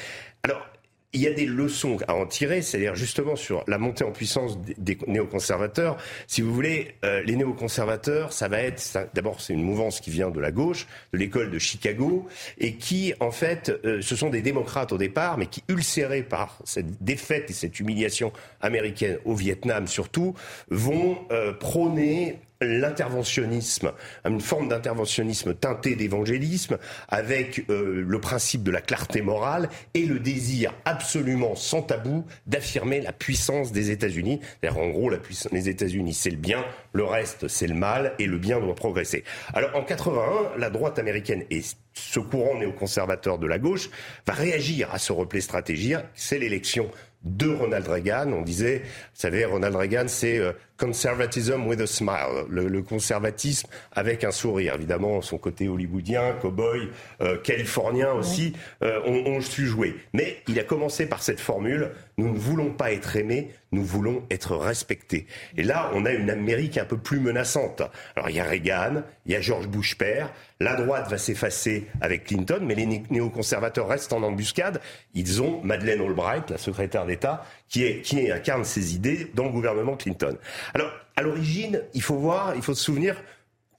[0.43, 0.69] Alors,
[1.15, 4.59] il y a des leçons à en tirer, c'est-à-dire justement sur la montée en puissance
[4.61, 5.97] des, néoconservateurs.
[6.27, 10.31] Si vous voulez, euh, les néoconservateurs, ça va être d'abord c'est une mouvance qui vient
[10.31, 14.43] de la gauche, de l'école de Chicago, et qui en fait, euh, ce sont des
[14.43, 19.87] démocrates au départ, mais qui ulcérés par cette défaite et cette humiliation américaine au Vietnam
[19.87, 20.35] surtout,
[20.69, 23.93] vont euh, prôner l'interventionnisme,
[24.25, 30.19] une forme d'interventionnisme teinté d'évangélisme, avec euh, le principe de la clarté morale et le
[30.19, 34.41] désir absolument sans tabou d'affirmer la puissance des États-Unis.
[34.69, 35.11] En gros,
[35.53, 39.25] les États-Unis, c'est le bien, le reste, c'est le mal, et le bien doit progresser.
[39.53, 41.63] Alors, en 81, la droite américaine et
[41.95, 43.91] ce courant néoconservateur de la gauche
[44.27, 45.97] va réagir à ce replay stratégique.
[46.15, 46.91] C'est l'élection
[47.25, 48.33] de Ronald Reagan.
[48.33, 54.25] On disait, vous savez, Ronald Reagan, c'est euh, conservatism with a smile, le, conservatisme avec
[54.25, 54.75] un sourire.
[54.75, 59.97] Évidemment, son côté hollywoodien, cowboy, euh, californien aussi, euh, on, su jouer.
[60.13, 64.23] Mais il a commencé par cette formule nous ne voulons pas être aimés, nous voulons
[64.31, 65.27] être respectés.
[65.57, 67.83] Et là, on a une Amérique un peu plus menaçante.
[68.15, 70.33] Alors, il y a Reagan, il y a George Bush père.
[70.61, 74.81] La droite va s'effacer avec Clinton, mais les néoconservateurs restent en embuscade.
[75.13, 80.39] Ils ont Madeleine Albright, la secrétaire d'État, qui, incarne ces idées dans le gouvernement Clinton.
[80.73, 83.21] Alors, à l'origine, il faut voir, il faut se souvenir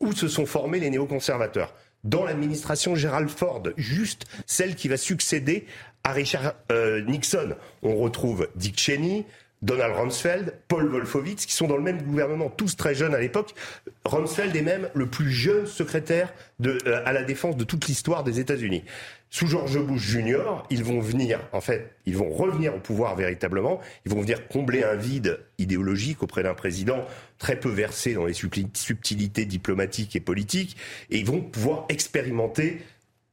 [0.01, 1.73] où se sont formés les néoconservateurs.
[2.03, 5.65] Dans l'administration Gerald Ford, juste celle qui va succéder
[6.03, 7.55] à Richard euh, Nixon.
[7.81, 9.25] On retrouve Dick Cheney,
[9.61, 13.55] Donald Rumsfeld, Paul Wolfowitz, qui sont dans le même gouvernement, tous très jeunes à l'époque.
[14.05, 16.33] Rumsfeld est même le plus jeune secrétaire
[16.65, 18.83] euh, à la défense de toute l'histoire des États-Unis.
[19.31, 23.81] Sous George Bush Jr., ils vont venir, en fait, ils vont revenir au pouvoir véritablement.
[24.05, 27.03] Ils vont venir combler un vide idéologique auprès d'un président
[27.37, 30.77] très peu versé dans les subtilités diplomatiques et politiques,
[31.09, 32.81] et ils vont pouvoir expérimenter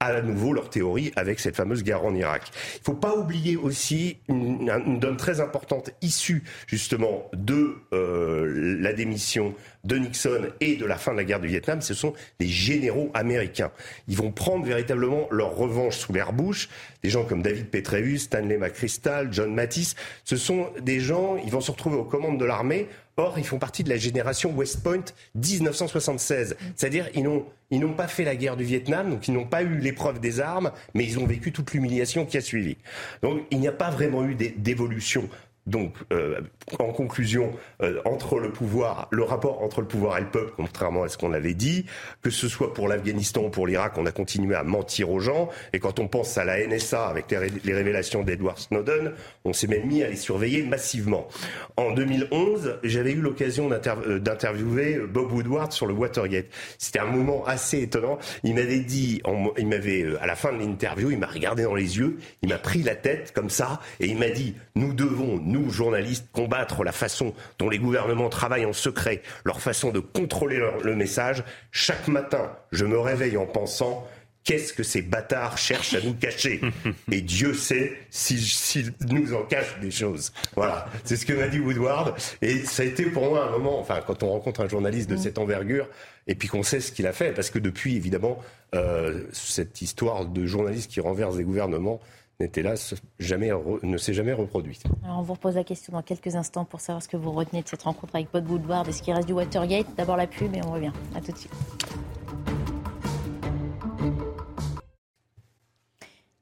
[0.02, 2.50] à nouveau leur théorie avec cette fameuse guerre en Irak.
[2.74, 8.92] Il ne faut pas oublier aussi une, donne très importante issue justement de euh, la
[8.92, 12.48] démission de Nixon et de la fin de la guerre du Vietnam, ce sont les
[12.48, 13.72] généraux américains.
[14.08, 16.68] Ils vont prendre véritablement leur revanche sous l'air Bush.
[17.02, 21.60] Des gens comme David Petraeus, Stanley McChrystal, John Mattis, ce sont des gens, ils vont
[21.60, 25.04] se retrouver aux commandes de l'armée Or, ils font partie de la génération West Point
[25.34, 26.56] 1976.
[26.74, 29.62] C'est-à-dire, ils n'ont, ils n'ont pas fait la guerre du Vietnam, donc ils n'ont pas
[29.62, 32.78] eu l'épreuve des armes, mais ils ont vécu toute l'humiliation qui a suivi.
[33.22, 35.28] Donc, il n'y a pas vraiment eu d'évolution
[35.66, 36.40] donc, euh,
[36.80, 41.04] en conclusion, euh, entre le pouvoir, le rapport entre le pouvoir et le peuple, contrairement
[41.04, 41.86] à ce qu'on avait dit,
[42.20, 45.50] que ce soit pour l'Afghanistan ou pour l'Irak, on a continué à mentir aux gens.
[45.72, 49.12] Et quand on pense à la NSA avec les, révélations d'Edward Snowden,
[49.44, 51.28] on s'est même mis à les surveiller massivement.
[51.76, 56.46] En 2011, j'avais eu l'occasion euh, d'interviewer Bob Woodward sur le Watergate.
[56.78, 58.18] C'était un moment assez étonnant.
[58.42, 59.22] Il m'avait dit,
[59.56, 62.58] il m'avait à la fin de l'interview, il m'a regardé dans les yeux, il m'a
[62.58, 66.92] pris la tête comme ça et il m'a dit "Nous devons nous, journalistes, combattre la
[66.92, 71.44] façon dont les gouvernements travaillent en secret, leur façon de contrôler le message.
[71.70, 74.06] Chaque matin, je me réveille en pensant
[74.44, 76.60] qu'est-ce que ces bâtards cherchent à nous cacher?
[77.10, 80.32] Et Dieu sait s'ils nous en cachent des choses.
[80.56, 82.14] Voilà, c'est ce que m'a dit Woodward.
[82.40, 85.16] Et ça a été pour moi un moment, enfin, quand on rencontre un journaliste de
[85.16, 85.88] cette envergure,
[86.26, 88.38] et puis qu'on sait ce qu'il a fait, parce que depuis, évidemment,
[88.74, 92.00] euh, cette histoire de journaliste qui renverse des gouvernements,
[92.40, 92.74] n'était là,
[93.18, 93.50] jamais,
[93.82, 94.84] ne s'est jamais reproduite.
[95.04, 97.62] Alors on vous repose la question dans quelques instants pour savoir ce que vous retenez
[97.62, 99.86] de cette rencontre avec Bob Woodward et ce qui reste du Watergate.
[99.96, 100.92] D'abord la pub et on revient.
[101.14, 101.52] À tout de suite.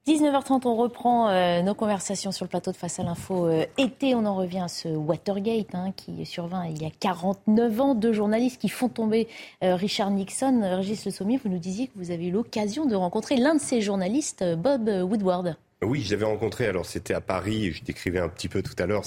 [0.07, 4.17] 19h30, on reprend euh, nos conversations sur le plateau de Face à l'info euh, été.
[4.17, 7.95] On en revient à ce Watergate hein, qui survint il y a 49 ans.
[7.95, 9.29] Deux journalistes qui font tomber
[9.63, 10.63] euh, Richard Nixon.
[10.63, 13.61] Régis Le Sommier, vous nous disiez que vous avez eu l'occasion de rencontrer l'un de
[13.61, 15.57] ces journalistes, Bob Woodward.
[15.83, 16.67] Oui, je l'avais rencontré.
[16.67, 17.73] Alors, c'était à Paris.
[17.73, 19.05] Je décrivais un petit peu tout à l'heure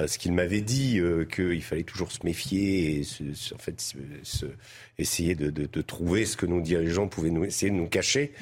[0.00, 3.02] euh, ce qu'il m'avait dit, euh, qu'il fallait toujours se méfier
[3.54, 4.46] en fait se,
[4.98, 8.32] essayer de, de, de, trouver ce que nos dirigeants pouvaient nous essayer de nous cacher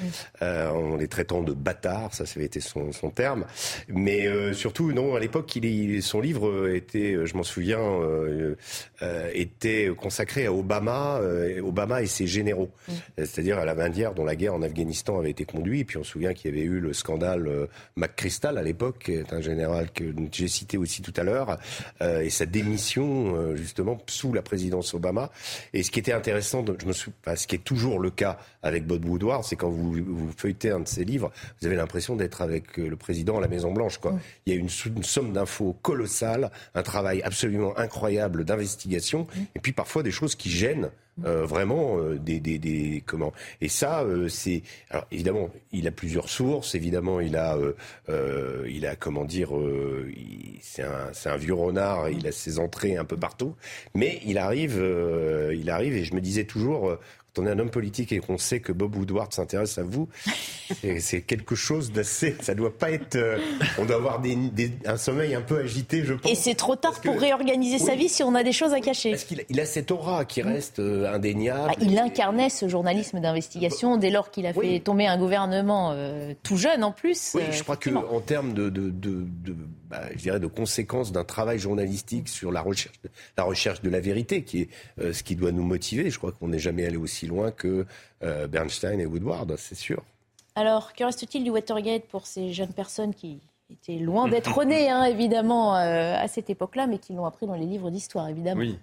[0.41, 3.45] euh, en les traitant de bâtards, ça, ça avait été son, son terme.
[3.87, 7.81] Mais euh, surtout, non, à l'époque, il, son livre était, je m'en souviens,
[9.33, 11.19] était consacré à Obama,
[11.61, 12.69] Obama et ses généraux,
[13.17, 15.81] c'est-à-dire à la manière dont la guerre en Afghanistan avait été conduite.
[15.81, 19.13] Et puis on se souvient qu'il y avait eu le scandale McChrystal à l'époque, qui
[19.13, 21.57] est un général que j'ai cité aussi tout à l'heure
[22.01, 25.31] euh, et sa démission euh, justement sous la présidence Obama.
[25.73, 29.05] Et ce qui était intéressant, je me ce qui est toujours le cas avec Bob
[29.05, 32.79] Woodward, c'est quand vous, vous feuilletez un de ses livres, vous avez l'impression d'être avec
[32.79, 33.97] euh, le président à la Maison Blanche.
[33.97, 34.17] Quoi.
[34.45, 39.71] Il y a une, une somme d'infos colossale, un travail absolument incroyable d'investigation, et puis
[39.71, 40.89] parfois des choses qui gênent
[41.25, 43.33] euh, vraiment euh, des, des, des, comment?
[43.61, 46.73] Et ça euh, c'est alors évidemment il a plusieurs sources.
[46.73, 47.57] Évidemment il a
[48.67, 49.51] il a comment dire
[50.61, 52.09] c'est un c'est un vieux renard.
[52.09, 53.55] Il a ses entrées un peu partout.
[53.93, 54.83] Mais il arrive
[55.53, 56.97] il arrive et je me disais toujours
[57.33, 60.07] quand on est un homme politique et qu'on sait que Bob Woodward s'intéresse à vous,
[60.99, 62.35] c'est quelque chose d'assez.
[62.41, 63.15] Ça doit pas être.
[63.15, 63.39] Euh,
[63.77, 64.37] on doit avoir des,
[64.85, 66.31] un sommeil un peu agité, je pense.
[66.31, 69.11] Et c'est trop tard pour réorganiser sa vie si on a des choses à cacher.
[69.11, 71.71] Parce qu'il il a cette aura qui reste euh, indéniable.
[71.71, 76.33] Ah, il incarnait ce journalisme d'investigation dès lors qu'il a fait tomber un gouvernement euh,
[76.43, 77.31] tout jeune en plus.
[77.33, 79.55] Oui, je crois qu'en termes de, de, de, de
[79.89, 82.95] bah, je dirais, de conséquences d'un travail journalistique sur la recherche,
[83.37, 86.09] la recherche de la vérité, qui est ce qui doit nous motiver.
[86.09, 87.85] Je crois qu'on n'est jamais allé aussi loin que
[88.23, 90.03] euh, Bernstein et Woodward, c'est sûr.
[90.55, 95.03] Alors, que reste-t-il du Watergate pour ces jeunes personnes qui étaient loin d'être nées, hein,
[95.05, 98.61] évidemment, euh, à cette époque-là, mais qui l'ont appris dans les livres d'histoire, évidemment?
[98.61, 98.77] Oui.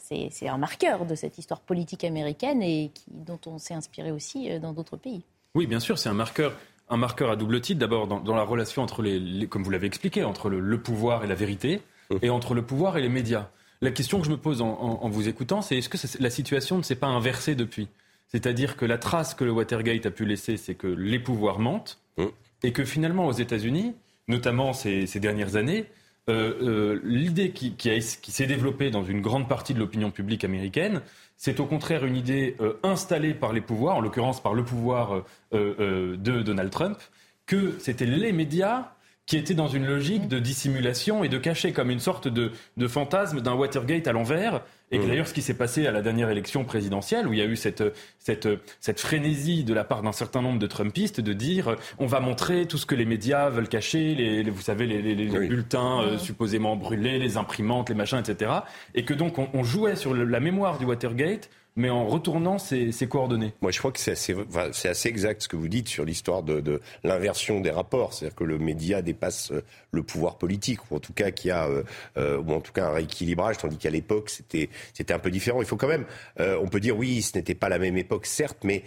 [0.00, 4.50] C'est un marqueur de cette histoire politique américaine et qui, dont on s'est inspiré aussi
[4.50, 5.22] euh, dans d'autres pays.
[5.54, 6.56] Oui, bien sûr, c'est un marqueur
[6.90, 7.80] un marqueur à double titre.
[7.80, 11.34] D'abord, dans, la relation entre les, comme vous l'avez expliqué, entre le, pouvoir et la
[11.34, 12.18] vérité, hum.
[12.22, 13.48] et entre le pouvoir et les médias.
[13.80, 16.82] La question que je me pose en, vous écoutant, c'est est-ce que la situation ne
[16.82, 17.88] s'est pas inversée depuis?
[18.26, 21.98] C'est-à-dire que la trace que le Watergate a pu laisser, c'est que les pouvoirs mentent
[22.16, 22.24] mmh.
[22.64, 23.94] et que finalement aux États-Unis,
[24.26, 25.86] notamment ces, dernières années,
[26.28, 31.00] euh, euh, l'idée qui, s'est développée dans une grande partie de l'opinion publique américaine,
[31.36, 35.22] c'est au contraire une idée euh, installée par les pouvoirs, en l'occurrence par le pouvoir
[35.52, 36.98] de Donald Trump,
[37.46, 38.90] que c'était les médias
[39.28, 42.88] qui était dans une logique de dissimulation et de cacher comme une sorte de, de
[42.88, 44.62] fantasme d'un Watergate à l'envers.
[44.90, 45.06] Et mmh.
[45.06, 47.54] d'ailleurs, ce qui s'est passé à la dernière élection présidentielle, où il y a eu
[47.54, 47.84] cette,
[48.18, 48.48] cette,
[48.80, 52.64] cette frénésie de la part d'un certain nombre de Trumpistes de dire on va montrer
[52.64, 56.18] tout ce que les médias veulent cacher, les, vous savez, les, les, bulletins euh, mmh.
[56.20, 58.50] supposément brûlés, les imprimantes, les machins, etc.
[58.94, 62.92] Et que donc on, on jouait sur la mémoire du Watergate mais en retournant ses,
[63.08, 63.54] coordonnées.
[63.60, 67.60] Moi, je crois que c'est assez, exact ce que vous dites sur l'histoire de, l'inversion
[67.60, 68.12] des rapports.
[68.12, 69.62] C'est-à-dire que le média dépasse euh,
[69.92, 71.84] le pouvoir politique, ou en tout cas qu'il y a, euh,
[72.16, 74.68] euh, ou en tout cas un rééquilibrage, tandis qu'à l'époque, c'était,
[75.10, 75.62] un peu différent.
[75.62, 76.04] Il faut quand même,
[76.38, 78.82] on peut dire oui, ce n'était pas la même époque, certes, mais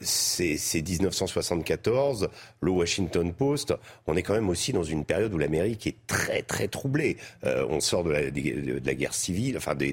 [0.00, 2.28] c'est, c'est 1974,
[2.60, 3.72] le Washington Post.
[4.08, 7.16] On est quand même aussi dans une période où l'Amérique est très, très troublée.
[7.44, 9.92] on sort de la, guerre civile, enfin des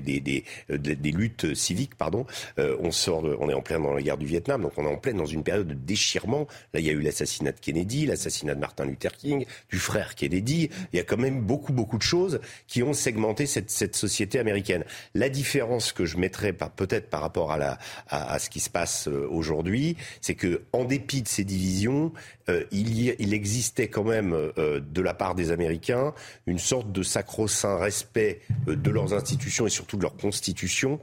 [1.12, 2.22] luttes civiques, pardon
[2.59, 4.93] euh, on sort, on est en plein dans la guerre du Vietnam, donc on est
[4.93, 6.47] en plein dans une période de déchirement.
[6.73, 10.15] Là, il y a eu l'assassinat de Kennedy, l'assassinat de Martin Luther King, du frère
[10.15, 10.69] Kennedy.
[10.91, 14.83] Il y a quand même beaucoup, beaucoup de choses qui ont segmenté cette, société américaine.
[15.13, 19.07] La différence que je mettrais peut-être par rapport à, la, à, ce qui se passe
[19.07, 22.12] euh, aujourd'hui, c'est que en dépit de ces divisions,
[22.49, 26.13] euh, il, y, il, existait quand même de la part des Américains
[26.47, 30.99] une sorte de sacro-saint respect de leurs institutions et surtout de leur constitution.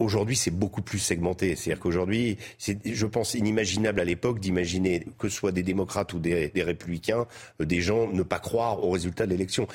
[0.00, 1.54] Aujourd'hui, c'est beaucoup plus segmenté.
[1.54, 6.18] C'est-à-dire qu'aujourd'hui, c'est, je pense, inimaginable à l'époque d'imaginer que ce soit des démocrates ou
[6.18, 7.26] des, des républicains,
[7.60, 9.68] euh, des gens ne pas croire au résultat de l'élection.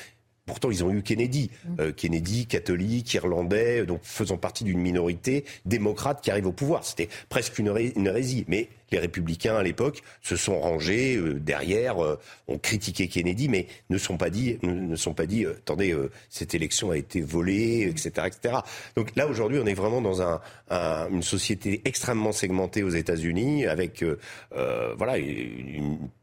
[0.44, 1.50] Pourtant, ils ont eu Kennedy.
[1.50, 1.74] Mmh.
[1.80, 6.84] Euh, Kennedy, catholique, irlandais, donc faisant partie d'une minorité démocrate qui arrive au pouvoir.
[6.84, 8.44] C'était presque une, une hérésie.
[8.48, 12.18] Mais les républicains à l'époque se sont rangés euh, derrière, euh,
[12.48, 15.96] ont critiqué Kennedy, mais ne sont pas dit, ne, sont pas dit, euh, attendez,
[16.30, 18.56] cette élection a été volée, etc., etc.
[18.96, 20.40] Donc là aujourd'hui, on est vraiment dans un,
[21.10, 24.04] une société extrêmement segmentée aux États-Unis, avec
[24.96, 25.14] voilà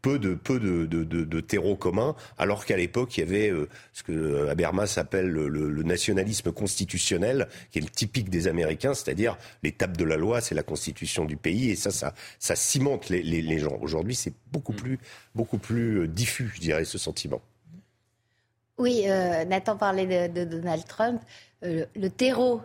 [0.02, 3.52] peu de peu de, de, commun, alors qu'à l'époque il y avait
[3.94, 9.98] ce que Habermas appelle le, nationalisme constitutionnel, qui est le typique des Américains, c'est-à-dire l'étape
[9.98, 13.78] de la loi, c'est la constitution du pays, et ça, ça ça cimente les, gens.
[13.82, 14.78] Aujourd'hui, c'est beaucoup mm.
[14.78, 15.00] plus,
[15.36, 17.42] beaucoup plus euh, diffus, je dirais, ce sentiment.
[18.78, 21.22] Oui, euh, Nathan parlait de, Donald Trump.
[21.64, 22.62] Euh, le terreau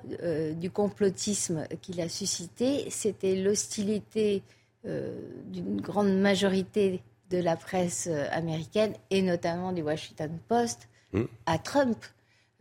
[0.57, 4.43] du complotisme qu'il a suscité, c'était l'hostilité
[4.85, 11.25] d'une grande majorité de la presse américaine et notamment du Washington Post mm.
[11.47, 11.99] à Trump.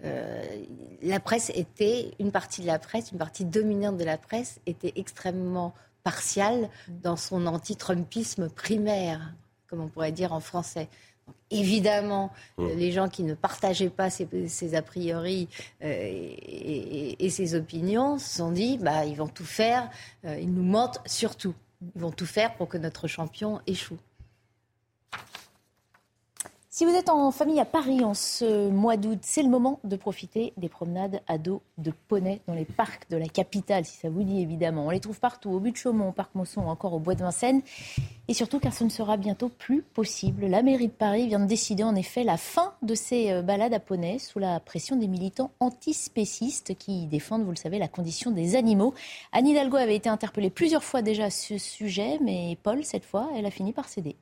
[0.04, 4.94] la presse était, une partie de la presse, une partie dominante de la presse était
[4.98, 9.34] extrêmement partial dans son anti-Trumpisme primaire,
[9.68, 10.90] comme on pourrait dire en français.
[11.52, 12.68] évidemment, mmh.
[12.78, 15.50] les gens qui ne partageaient pas ces, a priori
[15.84, 16.36] euh,
[17.20, 19.90] et, ces opinions se sont dit, bah, ils vont tout faire,
[20.26, 21.54] euh, ils nous mentent surtout.
[21.96, 24.00] Ils vont tout faire pour que notre champion échoue.
[26.78, 29.96] Si vous êtes en famille à Paris en ce mois d'août, c'est le moment de
[29.96, 34.12] profiter des promenades à dos de poney dans les parcs de la capitale, si ça
[34.12, 34.86] vous dit évidemment.
[34.86, 37.22] On les trouve partout, au but de Chaumont, au parc Mosson, encore au bois de
[37.22, 37.63] Vincennes.
[38.28, 40.46] Et surtout car ce ne sera bientôt plus possible.
[40.46, 43.74] La mairie de Paris vient de décider en effet la fin de ces euh, balades
[43.74, 48.30] à poney sous la pression des militants antispécistes qui défendent, vous le savez, la condition
[48.30, 48.94] des animaux.
[49.32, 53.32] Anne Hidalgo avait été interpellée plusieurs fois déjà à ce sujet, mais Paul, cette fois,
[53.36, 54.16] elle a fini par céder.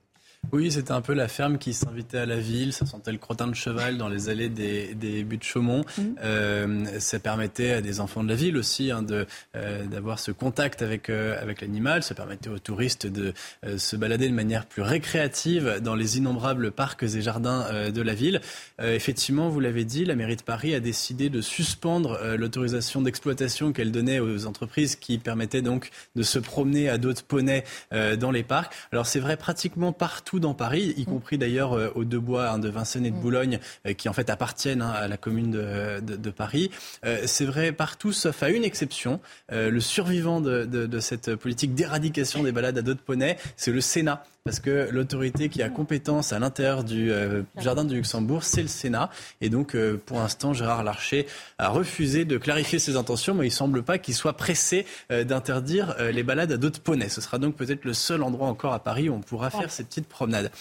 [0.52, 2.74] Oui, c'était un peu la ferme qui s'invitait à la ville.
[2.74, 5.84] Ça sentait le crottin de cheval dans les allées des, des buts de Chaumont.
[5.98, 6.02] Mmh.
[6.24, 10.32] Euh, ça permettait à des enfants de la ville aussi hein, de, euh, d'avoir ce
[10.32, 12.04] contact avec, euh, avec l'animal.
[12.04, 13.34] Ça permettait aux touristes de
[13.78, 18.42] se balader de manière plus récréative dans les innombrables parcs et jardins de la ville.
[18.80, 23.92] effectivement, vous l'avez dit, la mairie de Paris a décidé de suspendre l'autorisation d'exploitation qu'elle
[23.92, 28.74] donnait aux entreprises qui permettaient donc de se promener à d'autres poneys dans les parcs.
[28.92, 32.60] Alors c'est vrai pratiquement partout dans Paris, y compris d'ailleurs euh, aux deux bois hein,
[32.60, 33.22] de Vincennes et de mm.
[33.22, 36.72] Boulogne, euh, qui en fait appartiennent hein, à la commune de, Paris.
[37.06, 39.20] Euh, c'est vrai partout, sauf à une exception.
[39.50, 44.24] le survivant de, cette politique d'éradication des balades à dos de poney, c'est le Sénat
[44.46, 48.68] parce que l'autorité qui a compétence à l'intérieur du euh, jardin du Luxembourg, c'est le
[48.68, 49.10] Sénat.
[49.42, 51.26] Et donc, euh, pour l'instant, Gérard Larcher
[51.58, 55.96] a refusé de clarifier ses intentions, mais il semble pas qu'il soit pressé euh, d'interdire
[56.14, 57.10] les balades à d'autres poneys.
[57.10, 59.84] Ce sera donc peut-être le seul endroit encore à Paris où on pourra faire ces
[59.84, 60.52] petites promenades.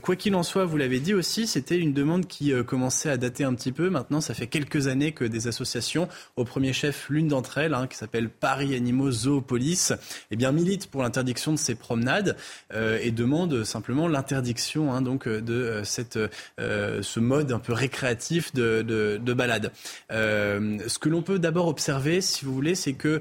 [0.00, 3.42] quoi qu'il en soit, vous l'avez dit aussi, c'était une demande qui commençait à dater
[3.42, 3.90] un petit peu.
[3.90, 7.88] Maintenant, ça fait quelques années que des associations, au premier chef l'une d'entre elles, hein,
[7.88, 9.92] qui s'appelle Paris Animaux Zoopolis,
[10.30, 12.36] eh bien, milite pour l'interdiction de ces promenades.
[12.72, 16.18] et demande simplement l'interdiction hein, donc de cette,
[16.58, 19.72] ce mode un peu récréatif de, de, de balade.
[20.10, 23.20] ce que l'on peut d'abord observer, si vous voulez, c'est que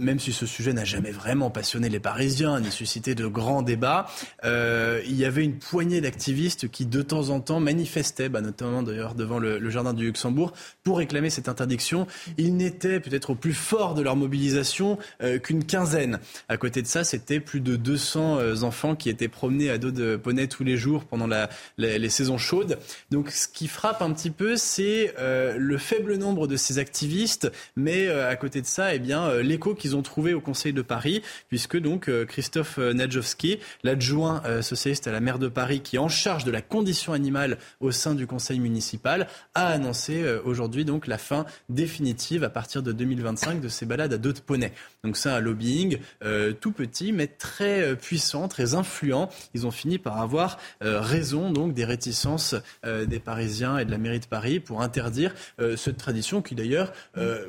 [0.00, 4.06] même si ce sujet n'a jamais vraiment passionné les Parisiens ni suscité de grands débats,
[4.44, 9.14] il y avait une poignée d'activistes qui de temps en temps manifestaient, bah, notamment d'ailleurs
[9.14, 10.52] devant le, jardin du Luxembourg,
[10.84, 12.06] pour réclamer cette interdiction.
[12.38, 16.18] Ils n'étaient peut-être au plus fort de leur mobilisation euh, qu'une quinzaine.
[16.48, 19.90] À côté de ça, c'était plus de 200 euh, enfants qui étaient promenés à dos
[19.90, 21.28] de poney tous les jours pendant
[21.78, 22.78] les saisons chaudes.
[23.10, 27.50] Donc ce qui frappe un petit peu, c'est euh, le faible nombre de ces activistes,
[27.76, 31.22] mais à côté de ça, eh bien l'écho qu'ils ont trouvé au Conseil de Paris,
[31.48, 36.44] puisque donc Christophe Nadjowski, l'adjoint socialiste à la maire de Paris, qui est en charge
[36.44, 41.46] de la condition animale au sein du Conseil municipal, a annoncé aujourd'hui donc la fin
[41.68, 44.72] définitive à partir de 2025 de ces balades à dos de poney.
[45.04, 49.11] Donc c'est un lobbying euh, tout petit mais très euh, puissant, très influent.
[49.54, 52.54] Ils ont fini par avoir euh, raison donc des réticences
[52.84, 55.34] des Parisiens et de la mairie de Paris pour interdire
[55.76, 56.92] cette tradition qui d'ailleurs,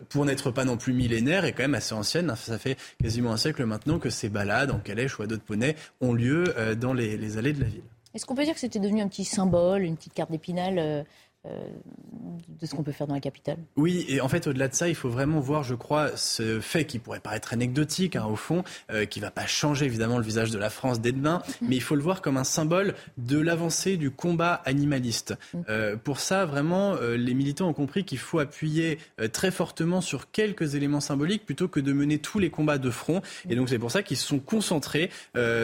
[0.09, 2.33] pour n'être pas non plus millénaire, est quand même assez ancienne.
[2.35, 5.41] Ça fait quasiment un siècle maintenant que ces balades en calèche ou à dos de
[5.41, 7.83] poney ont lieu dans les, les allées de la ville.
[8.13, 11.03] Est-ce qu'on peut dire que c'était devenu un petit symbole, une petite carte d'épinal euh,
[11.45, 13.57] de ce qu'on peut faire dans la capitale.
[13.75, 16.85] Oui, et en fait, au-delà de ça, il faut vraiment voir, je crois, ce fait
[16.85, 20.51] qui pourrait paraître anecdotique, hein, au fond, euh, qui va pas changer évidemment le visage
[20.51, 23.97] de la France dès demain, mais il faut le voir comme un symbole de l'avancée
[23.97, 25.35] du combat animaliste.
[25.53, 25.59] Mm.
[25.69, 28.97] Euh, pour ça, vraiment, euh, les militants ont compris qu'il faut appuyer
[29.31, 33.21] très fortement sur quelques éléments symboliques plutôt que de mener tous les combats de front.
[33.45, 33.51] Mm.
[33.51, 35.09] Et donc, c'est pour ça qu'ils se sont concentrés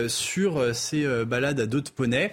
[0.07, 2.31] sur ces balades à dos de poney,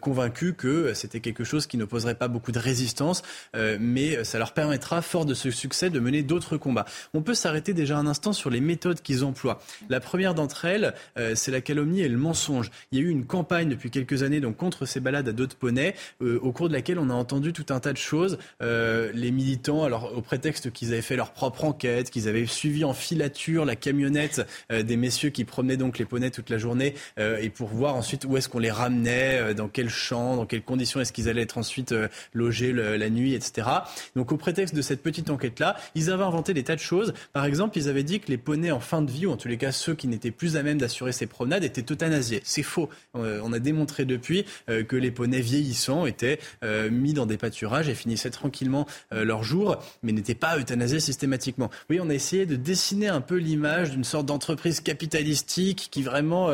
[0.00, 3.22] convaincus que c'était quelque chose qui ne poserait pas beaucoup de résistance,
[3.54, 6.86] euh, mais ça leur permettra, fort de ce succès, de mener d'autres combats.
[7.12, 9.60] On peut s'arrêter déjà un instant sur les méthodes qu'ils emploient.
[9.88, 12.70] La première d'entre elles, euh, c'est la calomnie et le mensonge.
[12.90, 15.46] Il y a eu une campagne depuis quelques années donc contre ces balades à dos
[15.46, 18.38] de poney, euh, au cours de laquelle on a entendu tout un tas de choses.
[18.60, 22.94] les militants, alors au prétexte qu'ils avaient fait leur propre enquête, qu'ils avaient suivi en
[22.94, 27.68] filature la camionnette des messieurs qui promenaient donc les poneys toute la journée, et pour
[27.68, 31.28] voir ensuite où est-ce qu'on les ramenait, dans quel champ, dans quelles conditions est-ce qu'ils
[31.28, 31.94] allaient être ensuite
[32.32, 33.68] logés la nuit, etc.
[34.16, 37.14] Donc au prétexte de cette petite enquête-là, ils avaient inventé des tas de choses.
[37.32, 39.48] Par exemple, ils avaient dit que les poneys en fin de vie, ou en tous
[39.48, 42.42] les cas ceux qui n'étaient plus à même d'assurer ces promenades, étaient euthanasiés.
[42.44, 42.88] C'est faux.
[43.16, 47.36] Euh, on a démontré depuis euh, que les poneys vieillissants étaient euh, mis dans des
[47.36, 51.70] pâturages et finissaient tranquillement leur jour, mais n'étaient pas euthanasiés systématiquement.
[51.88, 56.50] Oui, on a essayé de dessiner un peu l'image d'une sorte d'entreprise capitalistique qui vraiment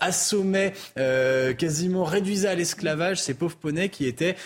[0.00, 0.72] assommait,
[1.58, 4.36] quasiment réduisait à l'esclavage ces pauvres poneys qui étaient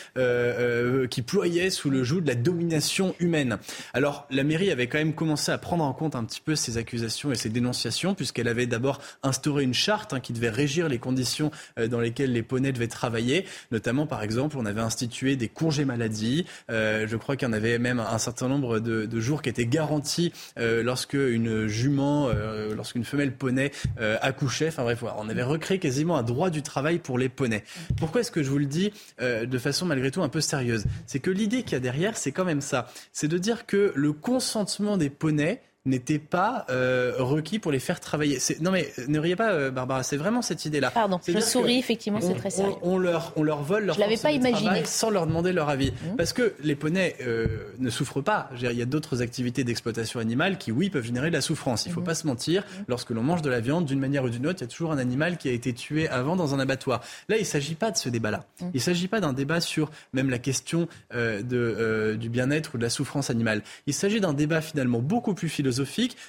[1.11, 3.59] qui ployait sous le joug de la domination humaine.
[3.93, 6.79] Alors la mairie avait quand même commencé à prendre en compte un petit peu ces
[6.79, 10.99] accusations et ces dénonciations, puisqu'elle avait d'abord instauré une charte hein, qui devait régir les
[10.99, 13.45] conditions euh, dans lesquelles les poneys devaient travailler.
[13.71, 16.47] Notamment, par exemple, on avait institué des congés maladie.
[16.71, 19.49] Euh, je crois qu'il y en avait même un certain nombre de, de jours qui
[19.49, 22.29] étaient garantis lorsque une jument,
[22.75, 23.73] lorsqu'une femelle poney
[24.21, 24.69] accouchait.
[24.69, 27.65] Enfin bref, on avait recréé quasiment un droit du travail pour les poneys.
[27.97, 30.84] Pourquoi est-ce que je vous le dis de façon malgré tout un peu sérieuse?
[31.07, 32.89] C'est que l'idée qu'il y a derrière, c'est quand même ça.
[33.13, 38.01] C'est de dire que le consentement des poneys n'était pas euh, requis pour les faire
[38.01, 38.39] travailler.
[38.61, 40.91] Non mais ne riez pas, euh, Barbara, c'est vraiment cette idée-là.
[40.91, 42.73] Pardon, je souris, effectivement, c'est très sérieux.
[42.83, 44.83] On, leur, on leur vole leur je pas imaginé.
[44.87, 45.91] sans leur demander leur avis.
[45.91, 46.17] Mmh.
[46.17, 47.47] Parce que les poneys euh,
[47.79, 48.49] ne souffrent pas.
[48.59, 51.85] Il y a d'autres activités d'exploitation animale qui, oui, peuvent générer de la souffrance.
[51.85, 52.05] Il ne faut mmh.
[52.05, 52.63] pas se mentir.
[52.63, 52.83] Mmh.
[52.89, 54.93] Lorsque l'on mange de la viande, d'une manière ou d'une autre, il y a toujours
[54.93, 57.03] un animal qui a été tué avant dans un abattoir.
[57.29, 58.45] Là, il ne s'agit pas de ce débat-là.
[58.61, 62.83] Il ne s'agit pas d'un débat sur même la question de, du bien-être ou de
[62.83, 63.63] la souffrance animale.
[63.87, 65.74] Il s'agit d'un débat finalement beaucoup plus philosophique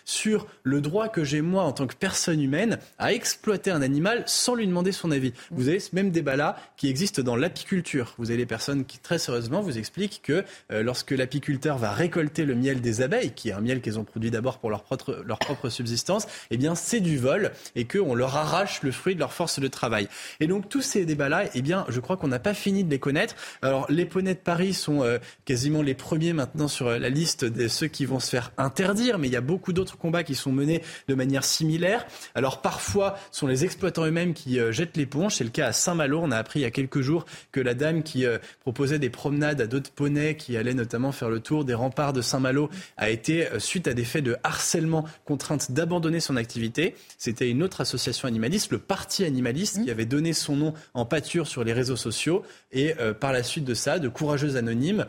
[0.04, 3.84] sur sur le droit que j'ai moi en tant que personne humaine à exploiter un
[3.84, 5.34] animal sans lui demander son avis.
[5.52, 8.16] Vous avez ce même débat-là qui existe dans l'apiculture.
[8.18, 12.43] Vous avez des personnes qui très sérieusement vous expliquent que euh, lorsque l'apiculteur va récolter
[12.43, 15.22] le miel des abeilles, qui est un miel qu'ils ont produit d'abord pour leur propre,
[15.28, 19.20] leur propre subsistance, eh bien c'est du vol et qu'on leur arrache le fruit de
[19.20, 20.08] leur force de travail.
[20.39, 23.00] Et donc tous ces débats-là, eh bien je crois qu'on n'a pas fini de les
[23.00, 23.36] connaître.
[23.62, 27.68] Alors les poneys de Paris sont euh, quasiment les premiers maintenant sur la liste de
[27.68, 30.52] ceux qui vont se faire interdire, mais il y a beaucoup d'autres combats qui sont
[30.52, 32.06] menés de manière similaire.
[32.34, 35.36] Alors parfois, ce sont les exploitants eux-mêmes qui euh, jettent l'éponge.
[35.36, 36.20] C'est le cas à Saint-Malo.
[36.22, 39.10] On a appris il y a quelques jours que la dame qui euh, proposait des
[39.10, 43.10] promenades à d'autres poneys, qui allait notamment faire le tour des remparts de Saint-Malo, a
[43.10, 46.96] été, euh, suite à des faits de harcèlement, contrainte d'abandonner son activité.
[47.18, 49.92] C'était une autre association animaliste, le Parti animaliste, qui mmh.
[49.92, 52.44] avait donné son nom en pâture sur les réseaux sociaux.
[52.72, 55.06] Et par la suite de ça, de courageuses anonymes,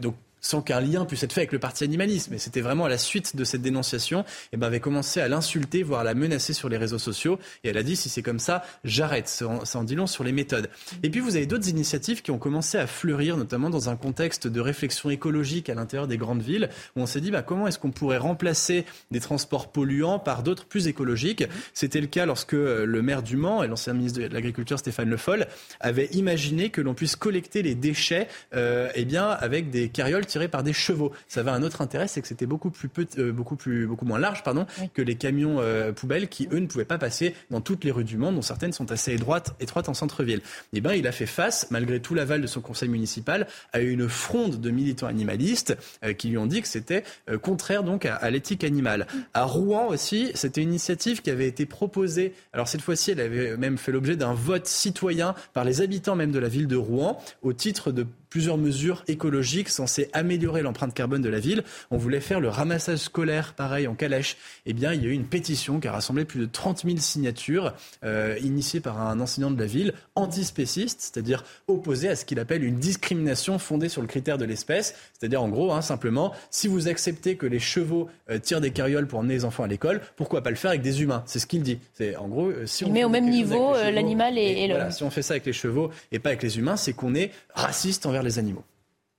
[0.00, 2.88] donc sans qu'un lien puisse être fait avec le parti animaliste, mais c'était vraiment à
[2.88, 6.14] la suite de cette dénonciation, et eh ben avait commencé à l'insulter, voire à la
[6.14, 7.38] menacer sur les réseaux sociaux.
[7.64, 9.28] Et elle a dit si c'est comme ça, j'arrête.
[9.28, 10.68] Ça, en dit long sur les méthodes.
[11.02, 14.46] Et puis vous avez d'autres initiatives qui ont commencé à fleurir, notamment dans un contexte
[14.46, 17.78] de réflexion écologique à l'intérieur des grandes villes, où on s'est dit bah, comment est-ce
[17.78, 21.44] qu'on pourrait remplacer des transports polluants par d'autres plus écologiques?
[21.74, 25.08] C'était le cas lorsque euh, le maire du Mans et l'ancien ministre de l'Agriculture Stéphane
[25.08, 25.46] Le Foll
[25.80, 30.48] avaient imaginé que l'on puisse collecter les déchets euh, eh bien, avec des carrioles tirés
[30.48, 31.12] par des chevaux.
[31.26, 34.18] Ça avait un autre intérêt, c'est que c'était beaucoup plus, euh, beaucoup plus, beaucoup moins
[34.18, 37.84] large, pardon, que les camions euh, poubelles qui eux ne pouvaient pas passer dans toutes
[37.84, 40.40] les rues du monde, dont certaines sont assez étroites, étroites en centre-ville.
[40.72, 44.08] Eh ben, il a fait face, malgré tout l'aval de son conseil municipal, à une
[44.08, 47.02] fronde de militants animalistes euh, qui lui ont dit que c'était
[47.42, 49.06] contraire donc à, à l'éthique animale.
[49.34, 52.34] À Rouen aussi, c'était une initiative qui avait été proposée.
[52.52, 56.32] Alors cette fois-ci, elle avait même fait l'objet d'un vote citoyen par les habitants même
[56.32, 61.22] de la ville de Rouen au titre de plusieurs mesures écologiques censées améliorer l'empreinte carbone
[61.22, 61.64] de la ville.
[61.90, 64.36] On voulait faire le ramassage scolaire, pareil, en calèche.
[64.66, 66.96] Eh bien, il y a eu une pétition qui a rassemblé plus de 30 000
[66.98, 67.74] signatures,
[68.04, 72.64] euh, initiée par un enseignant de la ville, antispéciste, c'est-à-dire opposé à ce qu'il appelle
[72.64, 74.94] une discrimination fondée sur le critère de l'espèce.
[75.18, 79.06] C'est-à-dire, en gros, hein, simplement, si vous acceptez que les chevaux euh, tirent des carrioles
[79.06, 81.22] pour emmener les enfants à l'école, pourquoi pas le faire avec des humains?
[81.26, 81.78] C'est ce qu'il dit.
[81.94, 84.90] C'est en gros, euh, si on met au même niveau l'animal et, et, le.
[84.90, 87.30] si on fait ça avec les chevaux et pas avec les humains, c'est qu'on est
[87.54, 88.64] raciste envers les animaux.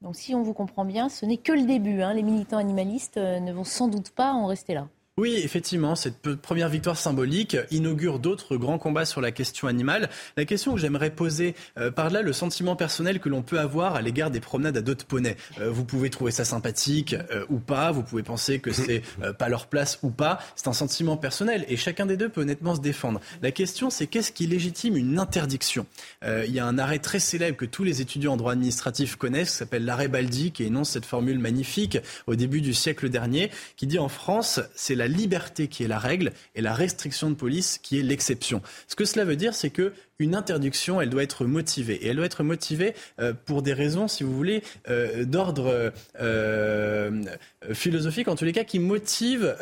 [0.02, 2.02] Donc si on vous comprend bien, ce n'est que le début.
[2.02, 2.14] Hein.
[2.14, 4.88] Les militants animalistes euh, ne vont sans doute pas en rester là.
[5.20, 10.10] Oui, effectivement, cette première victoire symbolique inaugure d'autres grands combats sur la question animale.
[10.38, 13.96] La question que j'aimerais poser euh, par là, le sentiment personnel que l'on peut avoir
[13.96, 15.36] à l'égard des promenades à dos de.
[15.60, 19.02] Euh, vous pouvez trouver ça sympathique euh, ou pas, vous pouvez penser que c'est
[19.38, 20.40] pas leur place ou pas.
[20.56, 23.20] C'est un sentiment personnel et chacun des deux peut honnêtement se défendre.
[23.42, 25.86] La question, c'est qu'est-ce qui légitime une interdiction?
[26.24, 29.52] Il y a un arrêt très célèbre que tous les étudiants en droit administratif connaissent,
[29.52, 33.86] qui s'appelle l'arrêt Baldi, qui énonce cette formule magnifique au début du siècle dernier, qui
[33.86, 37.80] dit en France, c'est la liberté qui est la règle et la restriction de police
[37.82, 38.62] qui est l'exception.
[38.88, 41.96] Ce que cela veut dire, c'est que une interdiction, elle doit être motivée.
[41.96, 47.24] Et elle doit être motivée euh, pour des raisons, si vous voulez, euh, d'ordre euh,
[47.72, 49.56] philosophique, en tous les cas, qui motivent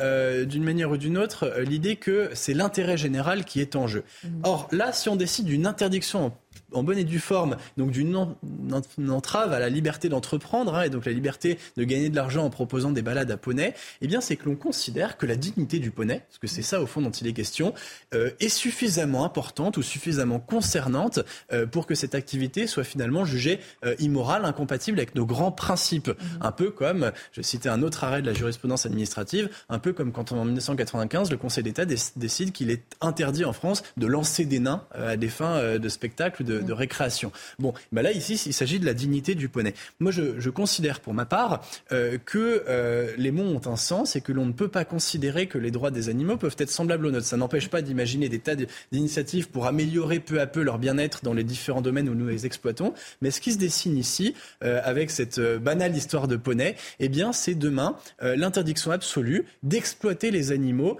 [0.47, 4.03] d'une manière ou d'une autre l'idée que c'est l'intérêt général qui est en jeu.
[4.23, 4.27] Mmh.
[4.43, 6.37] Or, là, si on décide d'une interdiction en
[6.71, 8.15] bonne et due forme, donc d'une
[9.09, 12.49] entrave à la liberté d'entreprendre, hein, et donc la liberté de gagner de l'argent en
[12.49, 15.91] proposant des balades à poney, eh bien c'est que l'on considère que la dignité du
[15.91, 17.73] poney, parce que c'est ça au fond dont il est question,
[18.13, 21.19] euh, est suffisamment importante ou suffisamment concernante
[21.51, 26.09] euh, pour que cette activité soit finalement jugée euh, immorale, incompatible avec nos grands principes.
[26.09, 26.13] Mmh.
[26.41, 30.11] Un peu comme, je citais un autre arrêt de la jurisprudence administrative, un peu comme
[30.11, 34.59] quand en 1995 le Conseil d'État décide qu'il est interdit en France de lancer des
[34.59, 37.31] nains à des fins de spectacle de, de, récréation.
[37.59, 39.73] Bon, bah là, ici, il s'agit de la dignité du poney.
[39.99, 44.21] Moi, je, considère pour ma part euh, que euh, les mots ont un sens et
[44.21, 47.11] que l'on ne peut pas considérer que les droits des animaux peuvent être semblables aux
[47.11, 47.25] nôtres.
[47.25, 48.55] Ça n'empêche pas d'imaginer des tas
[48.91, 52.45] d'initiatives pour améliorer peu à peu leur bien-être dans les différents domaines où nous les
[52.45, 52.93] exploitons.
[53.21, 54.33] Mais ce qui se dessine ici,
[54.63, 60.51] euh, avec cette banale histoire de poney, eh bien, c'est demain l'interdiction absolue d'exploiter les
[60.51, 60.97] animaux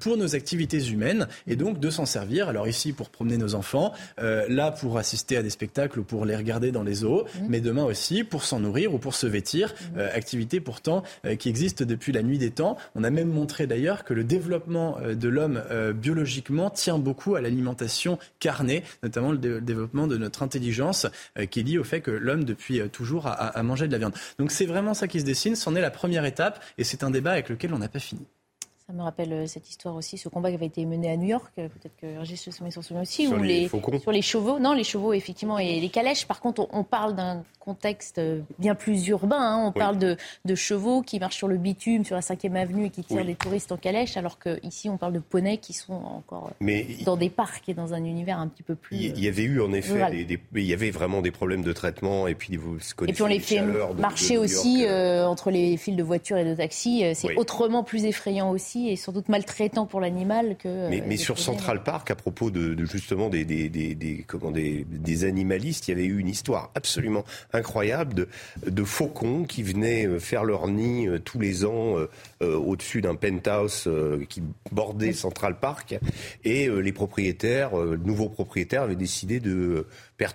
[0.00, 2.48] pour nos activités humaines et donc de s'en servir.
[2.48, 6.24] Alors ici, pour promener nos enfants, là, pour pour assister à des spectacles ou pour
[6.24, 7.46] les regarder dans les zoos, mmh.
[7.50, 9.98] mais demain aussi pour s'en nourrir ou pour se vêtir, mmh.
[9.98, 12.78] euh, activité pourtant euh, qui existe depuis la nuit des temps.
[12.94, 15.62] On a même montré d'ailleurs que le développement euh, de l'homme
[15.94, 21.06] biologiquement tient beaucoup à l'alimentation carnée, notamment le, développement de notre intelligence
[21.50, 24.14] qui est lié au fait que l'homme depuis toujours a, a mangé de la viande.
[24.38, 27.10] Donc c'est vraiment ça qui se dessine, c'en est la première étape et c'est un
[27.10, 28.26] débat avec lequel on n'a pas fini.
[28.88, 31.28] Ça me rappelle euh, cette histoire aussi, ce combat qui avait été mené à New
[31.28, 32.72] York, euh, peut-être que Régis se souvient
[33.02, 34.58] aussi, sur les, sur les chevaux.
[34.58, 36.24] Non, les chevaux, effectivement, et les calèches.
[36.24, 39.36] Par contre, on, parle d'un contexte euh, bien plus urbain.
[39.38, 39.62] Hein.
[39.66, 40.16] On parle de,
[40.46, 43.34] de, chevaux qui marchent sur le bitume, sur la 5e avenue et qui tirent des
[43.34, 46.52] touristes en calèche, alors qu'ici, on parle de poneys qui sont encore
[47.04, 48.96] dans des parcs et dans un univers un petit peu plus.
[48.96, 52.26] Il y avait eu, en effet, des, il y avait vraiment des problèmes de traitement,
[52.26, 53.60] et puis vous Et puis on les fait
[53.98, 57.04] marcher aussi entre les fils de voitures et de taxis.
[57.14, 60.88] C'est autrement plus effrayant aussi et sans doute maltraitant pour l'animal que.
[60.88, 64.86] Mais, mais sur Central Park, à propos de, justement des, des, des, des, comment, des,
[64.88, 68.28] des animalistes, il y avait eu une histoire absolument incroyable de,
[68.66, 73.16] de faucons qui venaient euh, faire leur nid euh, tous les ans euh, au-dessus d'un
[73.16, 73.88] penthouse
[74.28, 75.98] qui bordait Central Park.
[76.44, 79.86] Et les propriétaires, nouveaux propriétaires, avaient décidé de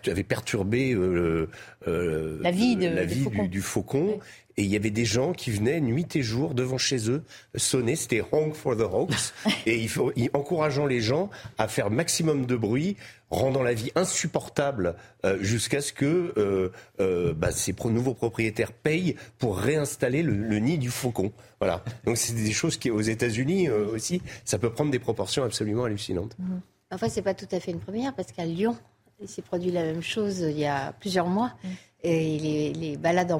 [0.07, 4.19] avaient perturbé la vie, de, la vie du, faucon
[4.57, 7.23] et il y avait des gens qui venaient nuit et jour devant chez eux
[7.55, 9.33] sonner, c'était Honk for the Hawks,
[9.65, 12.97] et il faut, encourageant les gens à faire maximum de bruit,
[13.29, 14.95] rendant la vie insupportable
[15.25, 20.77] euh, jusqu'à ce que euh, euh, bah, ces nouveaux propriétaires payent pour réinstaller le, nid
[20.77, 21.33] du faucon.
[21.59, 21.83] Voilà.
[22.05, 26.35] Donc c'est des choses qui, aux États-Unis aussi, ça peut prendre des proportions absolument hallucinantes.
[26.37, 26.57] Mmh.
[26.91, 28.77] Enfin, c'est pas tout à fait une première parce qu'à Lyon,
[29.19, 31.53] il s'est produit la même chose il y a plusieurs mois.
[31.63, 31.67] Mmh.
[32.05, 33.31] Et les, balades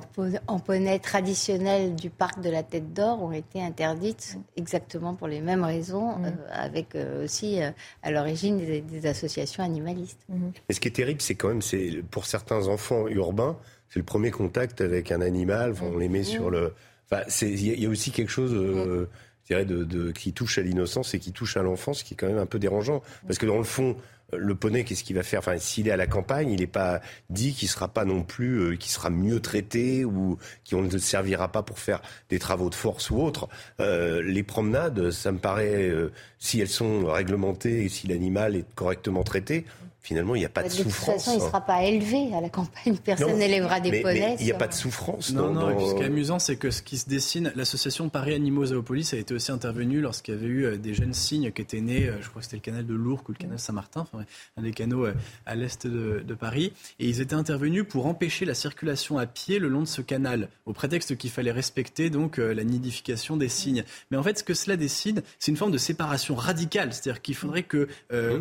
[0.47, 5.41] en, poney traditionnelles du parc de la Tête d'Or ont été interdites exactement pour les
[5.41, 6.25] mêmes raisons, mmh.
[6.25, 7.71] euh, avec euh, aussi euh,
[8.03, 10.21] à l'origine des, associations animalistes.
[10.29, 10.51] Mmh.
[10.69, 13.57] ce qui est terrible, c'est quand même, c'est pour certains enfants urbains,
[13.89, 15.73] c'est le premier contact avec un animal.
[15.81, 16.73] on les met sur le.
[17.11, 18.53] Enfin, il y, a aussi quelque chose.
[18.53, 19.07] je
[19.45, 22.37] dirais, de, qui touche à l'innocence et qui touche à l'enfance, qui est quand même
[22.37, 23.01] un peu dérangeant.
[23.27, 23.97] Parce que dans le fond,
[24.31, 25.39] le poney, qu'est-ce qu'il va faire?
[25.39, 28.59] Enfin, s'il est à la campagne, il n'est pas dit qu'il sera pas non plus,
[28.59, 30.37] euh, qu'il sera mieux traité ou
[30.69, 33.47] qu'on ne servira pas pour faire des travaux de force ou autre.
[33.79, 38.65] Euh, les promenades, ça me paraît, euh, si elles sont réglementées et si l'animal est
[38.75, 39.65] correctement traité,
[40.03, 40.83] finalement, il n'y a pas de, souffrance.
[40.83, 41.47] De toute façon, il ne hein.
[41.47, 42.97] sera pas élevé à la campagne.
[42.97, 44.35] Personne n'élèvera des poneys.
[44.39, 45.31] Il n'y a pas de souffrance.
[45.31, 45.69] Non, non.
[45.69, 48.65] Et puis ce qui est amusant, c'est que ce qui se dessine, l'association Paris Animaux
[48.65, 51.79] Zoopolis a été aussi intervenue lorsqu'il y avait eu euh, des jeunes cygnes qui étaient
[51.79, 54.25] nés, euh, je crois que c'était le canal de Lourdes ou le canal Saint-Martin, enfin,
[54.57, 55.13] un des canaux euh,
[55.45, 56.73] à l'est de, de, Paris.
[56.99, 60.49] Et ils étaient intervenus pour empêcher la circulation à pied le long de ce canal,
[60.65, 63.85] au prétexte qu'il fallait respecter donc la nidification des cygnes.
[64.11, 66.91] Mais en fait, ce que cela décide, c'est une forme de séparation radicale.
[66.91, 67.87] C'est-à-dire qu'il faudrait que,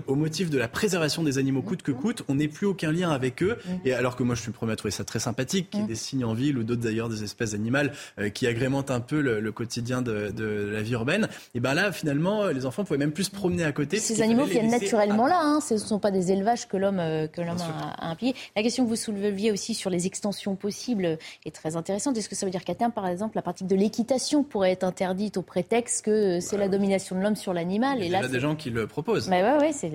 [0.06, 3.10] au motif de la préservation des animaux, coûte que coûte, on n'ait plus aucun lien
[3.10, 3.58] avec eux.
[3.64, 3.70] Mm.
[3.84, 5.82] Et alors que moi, je suis le premier à trouver ça très sympathique, qu'il y
[5.82, 5.88] ait mm.
[5.88, 9.20] des signes en ville ou d'autres d'ailleurs, des espèces animales euh, qui agrémentent un peu
[9.20, 10.32] le, quotidien de,
[10.72, 11.28] la vie urbaine.
[11.54, 13.98] Et ben là, finalement, les enfants pouvaient même plus se promener à côté.
[13.98, 15.40] Ces animaux viennent naturellement là.
[15.42, 15.60] Hein.
[15.60, 18.38] Ce ne sont pas des élevages que l'homme euh, que l'homme a, a impliqués.
[18.56, 22.16] La question que vous souleviez aussi sur les extensions possibles est très intéressante.
[22.16, 24.84] Est-ce que ça veut dire qu'à terme, par exemple, la pratique de l'équitation pourrait être
[24.84, 28.40] interdite au prétexte que c'est la domination de l'homme sur l'animal Il y a des
[28.40, 29.28] gens qui le proposent.
[29.28, 29.90] Mais ouais, ouais, c'est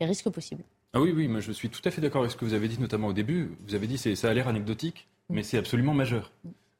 [0.00, 0.62] les risques possibles.
[0.92, 2.68] Ah oui, oui, moi je suis tout à fait d'accord avec ce que vous avez
[2.68, 3.50] dit, notamment au début.
[3.66, 6.32] Vous avez dit que ça a l'air anecdotique, mais c'est absolument majeur.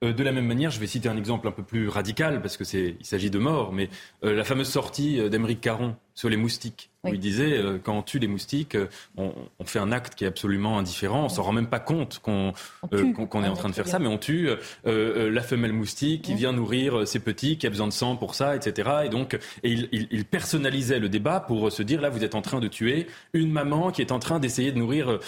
[0.04, 2.56] Euh, de la même manière, je vais citer un exemple un peu plus radical, parce
[2.56, 3.90] qu'il s'agit de mort, mais
[4.24, 6.90] euh, la fameuse sortie euh, d'Emeric Caron sur les moustiques.
[7.04, 9.32] Où il disait, euh, quand on tue les moustiques, euh, on,
[9.64, 11.26] fait un acte qui est absolument indifférent.
[11.26, 12.52] On s'en rend même pas compte qu'on
[12.92, 14.48] euh, est en train de faire ça, mais on tue
[14.84, 18.56] la femelle moustique qui vient nourrir ses petits, qui a besoin de sang pour ça,
[18.56, 18.90] etc.
[19.04, 22.58] Et donc, et il, personnalisait le débat pour se dire, là, vous êtes en train
[22.58, 25.20] de tuer une maman qui est en train d'essayer de nourrir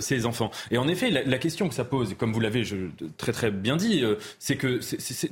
[0.00, 0.50] ses enfants.
[0.70, 2.62] Et en effet, la, question que ça pose, comme vous l'avez
[3.16, 4.04] très très bien dit,
[4.38, 4.80] c'est que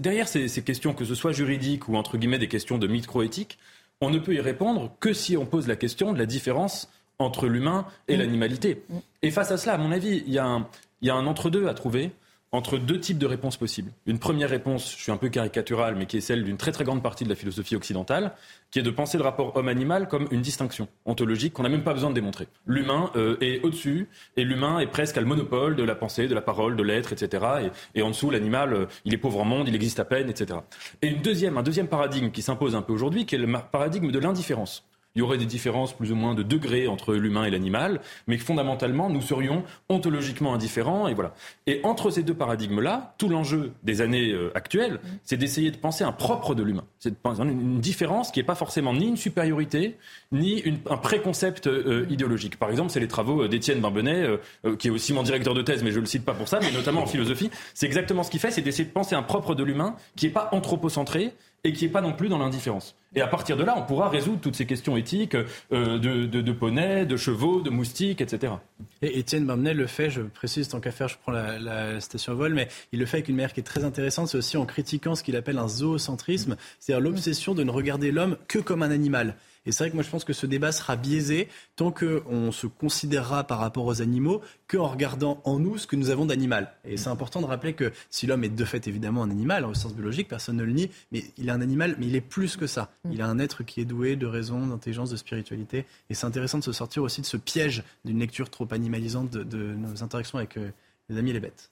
[0.01, 3.59] derrière ces, ces questions, que ce soit juridiques ou entre guillemets des questions de microéthique,
[4.01, 7.47] on ne peut y répondre que si on pose la question de la différence entre
[7.47, 8.21] l'humain et mm.
[8.21, 8.83] l'animalité.
[8.89, 8.99] Mm.
[9.23, 12.13] Et face à cela, à mon avis, il y a un, entre-deux à trouver
[12.55, 13.91] entre deux types de réponses possibles.
[14.07, 16.85] Une première réponse, je suis un peu caricatural, mais qui est celle d'une très très
[16.85, 18.33] grande partie de la philosophie occidentale,
[18.71, 21.95] qui est de penser le rapport homme-animal comme une distinction ontologique qu'on n'a même pas
[21.95, 22.47] besoin de démontrer.
[22.67, 26.35] L'humain euh, est au-dessus et l'humain est presque à le monopole de la pensée, de
[26.35, 27.71] la parole, de l'être, etc.
[27.95, 30.61] Et, en dessous, l'animal, euh, il est pauvre en monde, il existe à peine, etc.
[31.03, 34.13] Et une deuxième, un deuxième paradigme qui s'impose un peu aujourd'hui, qui est le paradigme
[34.13, 34.85] de l'indifférence
[35.15, 38.37] il y aurait des différences plus ou moins de degrés entre l'humain et l'animal, mais
[38.37, 41.07] fondamentalement, nous serions ontologiquement indifférents.
[41.07, 41.35] Et voilà.
[41.67, 46.03] Et entre ces deux paradigmes-là, tout l'enjeu des années euh, actuelles, c'est d'essayer de penser
[46.03, 46.85] un propre de l'humain.
[46.99, 49.97] C'est de penser une différence qui n'est pas forcément ni une supériorité,
[50.33, 52.59] ni un préconcept euh, idéologique.
[52.59, 55.85] Par exemple, c'est les travaux d'Étienne Barbenet, euh, qui est aussi mon directeur de thèse,
[55.85, 57.51] mais je ne le cite pas pour ça, mais notamment en philosophie.
[57.73, 60.33] C'est exactement ce qu'il fait, c'est d'essayer de penser un propre de l'humain qui n'est
[60.33, 61.35] pas anthropocentré,
[61.65, 62.95] et qui n'est pas non plus dans l'indifférence.
[63.17, 66.41] Et à partir de là, on pourra résoudre toutes ces questions éthiques euh, de, de,
[66.41, 68.55] de poneys, de chevaux, de moustiques, etc.
[69.03, 72.35] Et Étienne Barbenet le fait, je précise, tant qu'à faire, je prends la, la, station
[72.35, 74.67] vol, mais il le fait avec une manière qui est très intéressante, c'est aussi en
[74.67, 78.91] critiquant ce qu'il appelle un zoocentrisme, c'est-à-dire l'obsession de ne regarder l'homme que comme un
[78.91, 79.37] animal.
[79.67, 82.67] Et c'est vrai que moi je pense que ce débat sera biaisé tant qu'on se
[82.67, 86.73] considérera par rapport aux animaux qu'en regardant en nous ce que nous avons d'animal.
[86.85, 89.75] Et c'est important de rappeler que si l'homme est de fait évidemment un animal, au
[89.75, 92.57] sens biologique, personne ne le nie, mais il est un animal, mais il est plus
[92.57, 92.91] que ça.
[93.11, 95.87] Il a un être qui est doué de raison, d'intelligence, de spiritualité.
[96.11, 99.75] Et c'est intéressant de se sortir aussi de ce piège d'une lecture trop animalisante de,
[99.75, 100.71] nos interactions avec euh,
[101.11, 101.71] les amis les bêtes.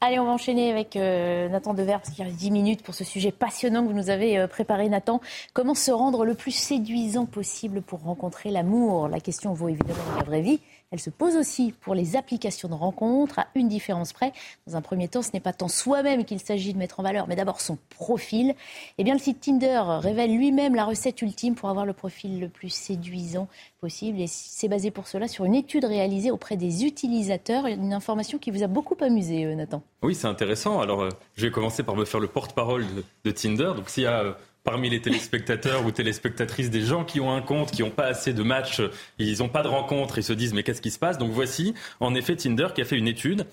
[0.00, 3.04] Allez, on va enchaîner avec euh, Nathan Dever, parce qu'il reste 10 minutes pour ce
[3.04, 5.20] sujet passionnant que vous nous avez euh, préparé, Nathan.
[5.52, 9.08] Comment se rendre le plus séduisant possible pour rencontrer l'amour?
[9.08, 10.60] La question vaut évidemment dans la vraie vie.
[10.92, 14.32] Elle se pose aussi pour les applications de rencontres, à une différence près.
[14.66, 17.28] Dans un premier temps, ce n'est pas tant soi-même qu'il s'agit de mettre en valeur,
[17.28, 18.54] mais d'abord son profil.
[18.98, 22.48] Eh bien, le site Tinder révèle lui-même la recette ultime pour avoir le profil le
[22.48, 23.46] plus séduisant.
[23.80, 24.20] possible.
[24.20, 27.66] Et c'est basé pour cela sur une étude réalisée auprès des utilisateurs.
[27.66, 29.82] Une information qui vous a beaucoup amusé, euh, Nathan.
[30.02, 30.80] Oui, c'est intéressant.
[30.80, 32.84] Alors, euh, je vais commencer par me faire le porte-parole
[33.24, 33.72] de, Tinder.
[33.76, 37.70] Donc, s'il y a parmi les téléspectateurs ou téléspectatrices des gens qui ont un compte,
[37.70, 38.82] qui n'ont pas assez de matchs,
[39.18, 41.18] ils n'ont pas de rencontres, ils se disent mais qu'est-ce qui se passe?
[41.18, 43.46] Donc voici en effet Tinder qui a fait une étude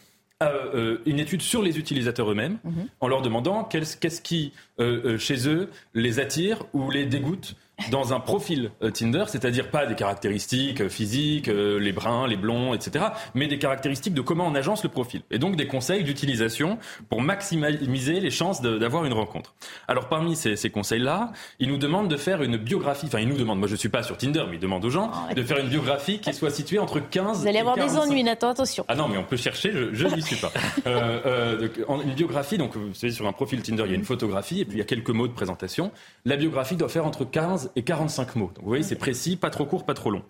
[0.43, 2.87] euh, euh, une étude sur les utilisateurs eux-mêmes, mhm.
[2.99, 7.55] en leur demandant qu'est-ce qui, euh, chez eux, les attire ou les dégoûte
[7.91, 12.35] dans un profil euh, Tinder, c'est-à-dire pas des caractéristiques euh, physiques, euh, les bruns, les
[12.35, 13.05] blonds, etc.,
[13.35, 15.21] mais des caractéristiques de comment on agence le profil.
[15.31, 19.53] Et donc des conseils d'utilisation pour maximiser les chances d'avoir une rencontre.
[19.87, 23.37] Alors parmi ces, ces conseils-là, ils nous demandent de faire une biographie, enfin ils nous
[23.37, 25.69] demandent, moi je suis pas sur Tinder, mais ils demandent aux gens de faire une
[25.69, 28.85] biographie qui soit située entre 15 Vous allez avoir des ennuis, Nathan, attention.
[28.87, 30.51] Ah non, mais on peut chercher, je n'y suis pas.
[30.87, 31.67] euh,
[32.03, 34.65] une biographie, donc vous savez, sur un profil Tinder, il y a une photographie et
[34.65, 35.91] puis il y a quelques mots de présentation.
[36.25, 38.51] La biographie doit faire entre 15 et 45 mots.
[38.55, 40.23] Donc vous voyez, c'est précis, pas trop court, pas trop long.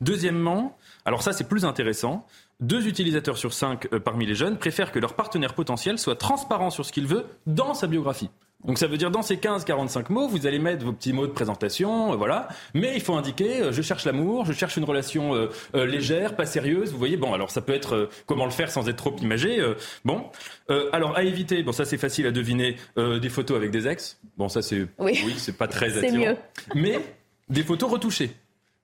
[0.00, 2.26] Deuxièmement, alors ça c'est plus intéressant,
[2.60, 6.70] deux utilisateurs sur cinq euh, parmi les jeunes préfèrent que leur partenaire potentiel soit transparent
[6.70, 8.30] sur ce qu'il veut dans sa biographie.
[8.64, 11.32] Donc ça veut dire dans ces 15-45 mots, vous allez mettre vos petits mots de
[11.32, 12.48] présentation, euh, voilà.
[12.74, 16.90] Mais il faut indiquer, euh, je cherche l'amour, je cherche une relation légère, pas sérieuse.
[16.90, 19.62] Vous voyez, bon, alors ça peut être comment le faire sans être trop imagé.
[20.04, 20.24] bon,
[20.92, 24.18] alors à éviter, bon ça c'est facile à deviner, des photos avec des ex.
[24.36, 26.18] Bon ça c'est, oui, c'est pas très attirant.
[26.18, 26.36] Mieux.
[26.74, 26.98] Mais
[27.48, 28.32] des photos retouchées.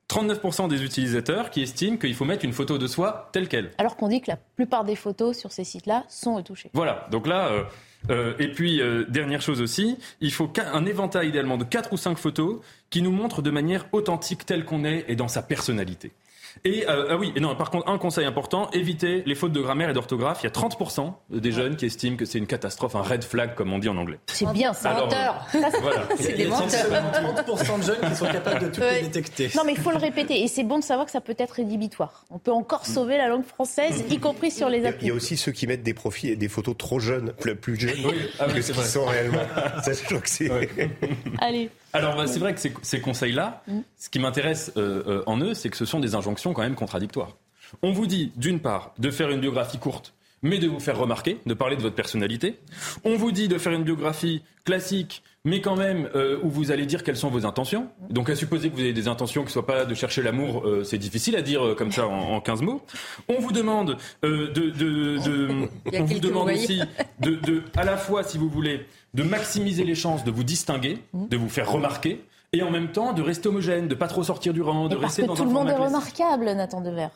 [0.09, 3.71] 39% des utilisateurs qui estiment qu'il faut mettre une photo de soi telle qu'elle.
[3.79, 6.71] Alors qu'on dit que la plupart des photos sur ces sites-là sont retouchées.
[6.75, 7.51] Voilà, donc là,
[8.11, 11.97] euh, et puis euh, dernière chose aussi, il faut un éventail idéalement de 4 ou
[11.97, 16.13] 5 photos qui nous montrent de manière authentique telle qu'on est et dans sa personnalité.
[16.65, 19.61] Et euh, ah oui, et non, par contre, un conseil important, évitez les fautes de
[19.61, 20.41] grammaire et d'orthographe.
[20.43, 23.55] Il y a 30% des jeunes qui estiment que c'est une catastrophe, un red flag,
[23.55, 24.19] comme on dit en anglais.
[24.27, 24.95] C'est bien ça.
[24.95, 25.47] menteur.
[25.81, 26.09] voilà.
[26.17, 26.69] C'est des menteurs.
[26.69, 29.51] 30% de jeunes qui sont capables de tout détecter.
[29.57, 30.43] Non, mais il faut le répéter.
[30.43, 32.25] Et c'est bon de savoir que ça peut être rédhibitoire.
[32.31, 35.07] On peut encore sauver la langue française, y compris sur les applis.
[35.07, 37.79] Il y a aussi ceux qui mettent des profils et des photos trop jeunes, plus
[37.79, 38.15] jeunes oui.
[38.39, 39.39] ah, que ce qu'ils sont réellement.
[39.83, 40.51] ça, je que c'est.
[41.41, 41.71] Allez.
[41.95, 43.79] Alors, bah, c'est vrai que ces, conseils-là, mm.
[43.97, 46.75] ce qui m'intéresse euh, euh, en eux, c'est que ce sont des injonctions quand même
[46.75, 47.37] contradictoires.
[47.83, 51.39] On vous dit, d'une part, de faire une biographie courte, mais de vous faire remarquer,
[51.47, 52.59] de parler de votre personnalité.
[53.05, 56.85] On vous dit de faire une biographie classique, mais quand même euh, où vous allez
[56.85, 57.89] dire quelles sont vos intentions.
[58.11, 60.67] Donc à supposer que vous avez des intentions qui ne soient pas de chercher l'amour,
[60.85, 62.83] c'est difficile à dire comme ça en, 15 mots.
[63.29, 65.69] On vous demande de, de, de
[65.99, 66.83] on vous demande aussi
[67.21, 70.99] de, de, à la fois, si vous voulez, de maximiser les chances de vous distinguer,
[71.13, 71.29] mmh.
[71.29, 74.53] de vous faire remarquer, et en même temps de rester homogène, de pas trop sortir
[74.53, 77.09] du rang, de rester dans tout un le monde est remarquable, Nathan Dever.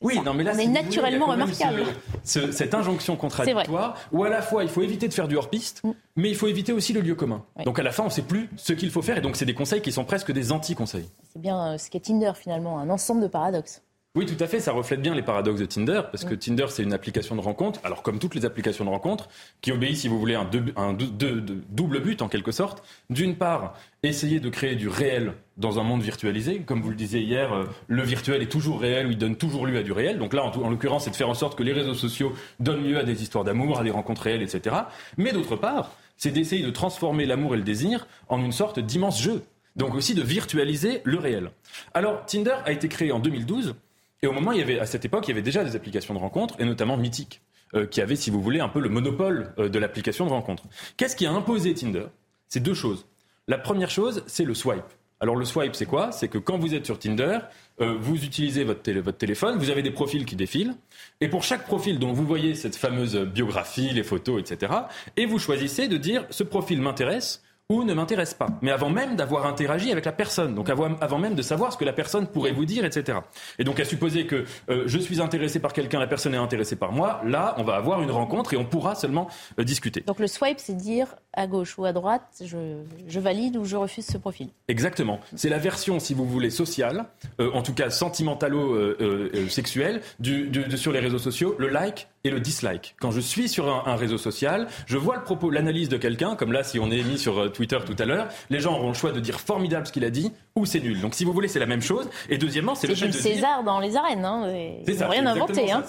[0.00, 1.84] Oui, non, mais là, on est naturellement remarquable.
[2.24, 5.90] cette injonction contradictoire, où à la fois il faut éviter de faire du hors-piste, mmh.
[6.16, 7.42] mais il faut éviter aussi le lieu commun.
[7.64, 9.46] Donc à la fin, on ne sait plus ce qu'il faut faire, et donc c'est
[9.46, 11.08] des conseils qui sont presque des anti-conseils.
[11.32, 13.82] C'est bien euh, ce qu'est Tinder finalement, un ensemble de paradoxes.
[14.16, 14.60] Oui, tout à fait.
[14.60, 17.80] Ça reflète bien les paradoxes de Tinder, parce que Tinder, c'est une application de rencontre.
[17.82, 19.28] Alors, comme toutes les applications de rencontre,
[19.60, 22.84] qui obéit, si vous voulez, un, un double but en quelque sorte.
[23.10, 26.60] D'une part, essayer de créer du réel dans un monde virtualisé.
[26.60, 29.66] Comme vous le disiez hier, euh, le virtuel est toujours réel ou il donne toujours
[29.66, 30.18] lieu à du réel.
[30.18, 32.84] Donc là, en, en l'occurrence, c'est de faire en sorte que les réseaux sociaux donnent
[32.84, 34.76] lieu à des histoires d'amour, à des rencontres réelles, etc.
[35.16, 39.20] Mais d'autre part, c'est d'essayer de transformer l'amour et le désir en une sorte d'immense
[39.20, 39.42] jeu.
[39.74, 41.50] Donc aussi de virtualiser le réel.
[41.94, 43.74] Alors, Tinder a été créé en 2012
[44.22, 46.14] et au moment, il y avait, à cette époque, il y avait déjà des applications
[46.14, 47.42] de rencontres, et notamment Mythic,
[47.74, 50.64] euh, qui avait, si vous voulez, un peu le monopole euh, de l'application de rencontre.
[50.96, 52.06] Qu'est-ce qui a imposé Tinder?
[52.48, 53.06] C'est deux choses.
[53.48, 54.84] La première chose, c'est le swipe.
[55.20, 56.10] Alors le swipe, c'est quoi?
[56.10, 57.38] C'est que quand vous êtes sur Tinder,
[57.80, 60.74] euh, vous utilisez votre, téléphone, vous avez des profils qui défilent,
[61.20, 64.72] et pour chaque profil dont vous voyez cette fameuse biographie, les photos, etc.,
[65.16, 68.48] et vous choisissez de dire ce profil m'intéresse, ou ne m'intéresse pas.
[68.60, 71.86] Mais avant même d'avoir interagi avec la personne, donc avant, même de savoir ce que
[71.86, 73.20] la personne pourrait vous dire, etc.
[73.58, 76.76] Et donc à supposer que euh, je suis intéressé par quelqu'un, la personne est intéressée
[76.76, 80.02] par moi, là on va avoir une rencontre et on pourra seulement euh, discuter.
[80.02, 83.76] Donc le swipe, c'est dire à gauche ou à droite, je, je, valide ou je
[83.76, 84.50] refuse ce profil.
[84.68, 85.20] Exactement.
[85.34, 87.06] C'est la version, si vous voulez, sociale,
[87.40, 92.40] euh, en tout cas sentimentalo-sexuelle, du, du, sur les réseaux sociaux, le like et le
[92.40, 92.96] dislike.
[93.00, 96.36] Quand je suis sur un, un réseau social, je vois le propos, l'analyse de quelqu'un,
[96.36, 98.94] comme là si on est mis sur Twitter tout à l'heure, les gens auront le
[98.94, 101.00] choix de dire formidable ce qu'il a dit ou c'est nul.
[101.00, 102.08] Donc si vous voulez, c'est la même chose.
[102.28, 104.24] Et deuxièmement, c'est le fait de César dans les arènes.
[104.24, 104.52] Hein.
[104.86, 105.70] Ils n'ont rien inventé.
[105.70, 105.82] Hein.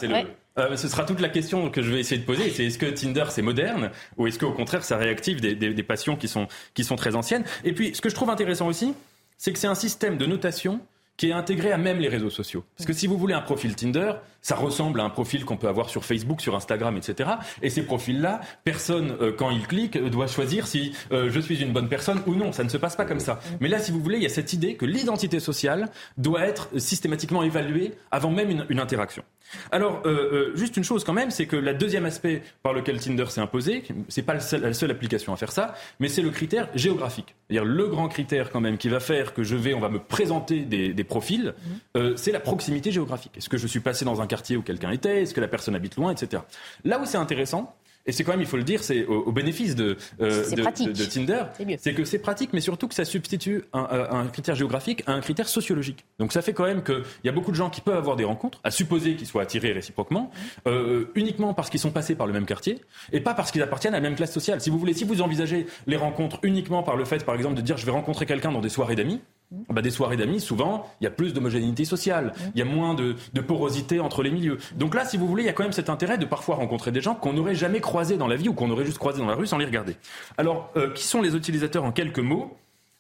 [0.57, 2.49] Euh, ce sera toute la question que je vais essayer de poser.
[2.49, 6.15] C'est est-ce que Tinder c'est moderne ou est-ce qu'au contraire ça réactive des, des, passions
[6.15, 7.43] qui sont, qui sont très anciennes?
[7.65, 8.93] Et puis ce que je trouve intéressant aussi,
[9.37, 10.79] c'est que c'est un système de notation
[11.17, 12.63] qui est intégré à même les réseaux sociaux.
[12.77, 15.67] Parce que si vous voulez un profil Tinder, ça ressemble à un profil qu'on peut
[15.67, 17.31] avoir sur Facebook, sur Instagram, etc.
[17.61, 21.61] Et ces profils-là, personne, euh, quand il clique, euh, doit choisir si euh, je suis
[21.61, 22.51] une bonne personne ou non.
[22.51, 23.39] Ça ne se passe pas comme ça.
[23.59, 26.69] Mais là, si vous voulez, il y a cette idée que l'identité sociale doit être
[26.77, 29.23] systématiquement évaluée avant même une, une interaction.
[29.71, 30.09] Alors, euh,
[30.51, 33.41] euh, juste une chose quand même, c'est que le deuxième aspect par lequel Tinder s'est
[33.41, 37.35] imposé, c'est pas la seule application à faire ça, mais c'est le critère géographique.
[37.47, 39.99] C'est-à-dire le grand critère quand même qui va faire que je vais, on va me
[39.99, 41.79] présenter des, profils, mhm.
[41.97, 43.33] euh, c'est la proximité géographique.
[43.37, 45.23] Est-ce que je suis passé dans un quartier où quelqu'un était?
[45.23, 46.43] Est-ce que la personne habite loin, etc.
[46.83, 47.75] Là où c'est intéressant,
[48.05, 51.43] et c'est quand même, il faut le dire, c'est au, bénéfice de, euh, de, Tinder.
[51.79, 55.47] C'est que c'est pratique, mais surtout que ça substitue un, critère géographique à un critère
[55.47, 56.05] sociologique.
[56.19, 58.23] Donc ça fait quand même qu'il y a beaucoup de gens qui peuvent avoir des
[58.23, 60.31] rencontres, à supposer qu'ils soient attirés réciproquement,
[60.67, 62.81] euh, uniquement parce qu'ils sont passés par le même quartier,
[63.11, 64.61] et pas parce qu'ils appartiennent à la même classe sociale.
[64.61, 67.61] Si vous voulez, si vous envisagez les rencontres uniquement par le fait, par exemple, de
[67.61, 69.21] dire je vais rencontrer quelqu'un dans des soirées d'amis,
[69.69, 72.93] bah, des soirées d'amis, souvent, il y a plus d'homogénéité sociale, il y a moins
[72.93, 74.57] de, porosité entre les milieux.
[74.75, 76.91] Donc là, si vous voulez, il y a quand même cet intérêt de parfois rencontrer
[76.91, 79.27] des gens qu'on n'aurait jamais croisés dans la vie ou qu'on aurait juste croisés dans
[79.27, 79.95] la rue sans les regarder.
[80.37, 82.57] Alors, euh, qui sont les utilisateurs en quelques mots?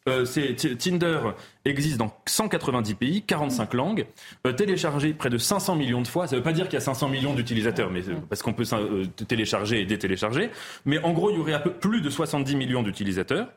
[0.07, 0.23] Euh,
[0.77, 1.19] Tinder
[1.65, 4.05] existe dans 190 pays, 45 langues,
[4.45, 6.27] euh, téléchargé près de 500 millions de fois.
[6.27, 8.65] Ça ne veut pas dire qu'il y a 500 millions d'utilisateurs, mais parce qu'on peut
[9.27, 10.51] télécharger et détélécharger.
[10.85, 13.47] Mais en gros, il y aurait un peu plus de 70 millions d'utilisateurs.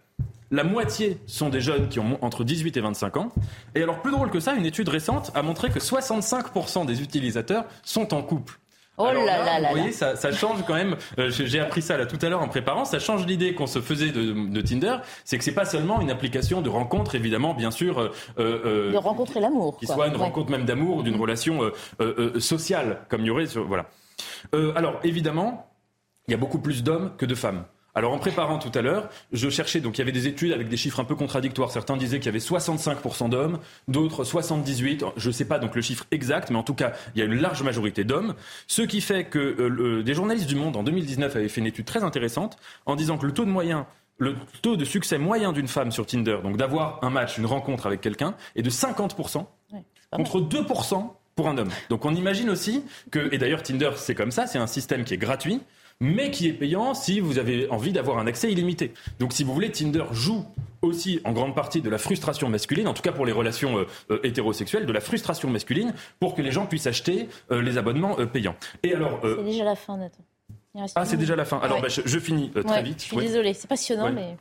[0.51, 3.29] La moitié sont des jeunes qui ont entre 18 et 25 ans.
[3.75, 7.65] Et alors, plus drôle que ça, une étude récente a montré que 65% des utilisateurs
[7.83, 8.59] sont en couple.
[9.01, 10.97] Oh là là là Vous voyez, ça, change quand même.
[11.19, 12.85] Euh, j'ai appris ça là tout à l'heure en préparant.
[12.85, 14.97] Ça change l'idée qu'on se faisait de, Tinder.
[15.25, 18.01] C'est que c'est pas seulement une application de rencontre, évidemment, bien sûr.
[18.01, 19.79] Euh, euh, de rencontrer l'amour.
[19.79, 21.21] Qui soit une rencontre même d'amour ou d'une mm.
[21.21, 21.61] relation
[22.39, 23.47] sociale, comme il y aurait.
[23.55, 23.87] voilà.
[24.75, 25.71] alors, évidemment,
[26.27, 27.65] il y a beaucoup plus d'hommes que de femmes.
[27.99, 30.69] Alors en préparant tout à l'heure, je cherchais, donc il y avait des études avec
[30.69, 31.73] des chiffres un peu contradictoires.
[31.73, 35.15] Certains disaient qu'il y avait 65% d'hommes, d'autres 78%.
[35.17, 37.25] Je ne sais pas donc le chiffre exact, mais en tout cas, il y a
[37.25, 38.37] une large majorité d'hommes.
[38.69, 41.87] Ce qui fait que euh, des journalistes du Monde en 2019 avaient fait une étude
[41.87, 43.85] très intéressante en disant que le taux de moyen
[44.19, 47.87] le taux de succès moyen d'une femme sur Tinder, donc d'avoir un match, une rencontre
[47.87, 49.45] avec quelqu'un, est de 50%
[50.11, 51.71] contre 2% pour un homme.
[51.89, 55.15] Donc on imagine aussi que, et d'ailleurs Tinder c'est comme ça, c'est un système qui
[55.15, 55.63] est gratuit,
[56.01, 58.93] mais qui est payant si vous avez envie d'avoir un accès illimité.
[59.19, 60.45] Donc si vous voulez, Tinder joue
[60.83, 63.87] aussi en grande partie de la frustration masculine, en tout cas pour les relations euh,
[64.11, 68.15] euh, hétérosexuelles, de la frustration masculine pour que les gens puissent acheter euh, les abonnements
[68.33, 68.55] payants.
[68.83, 70.23] Et alors, c'est déjà la fin, Nathan.
[70.95, 71.59] Ah, c'est déjà la fin.
[71.59, 73.01] Alors, bah, je, finis très vite.
[73.01, 74.37] Je suis désolée, c'est passionnant, mais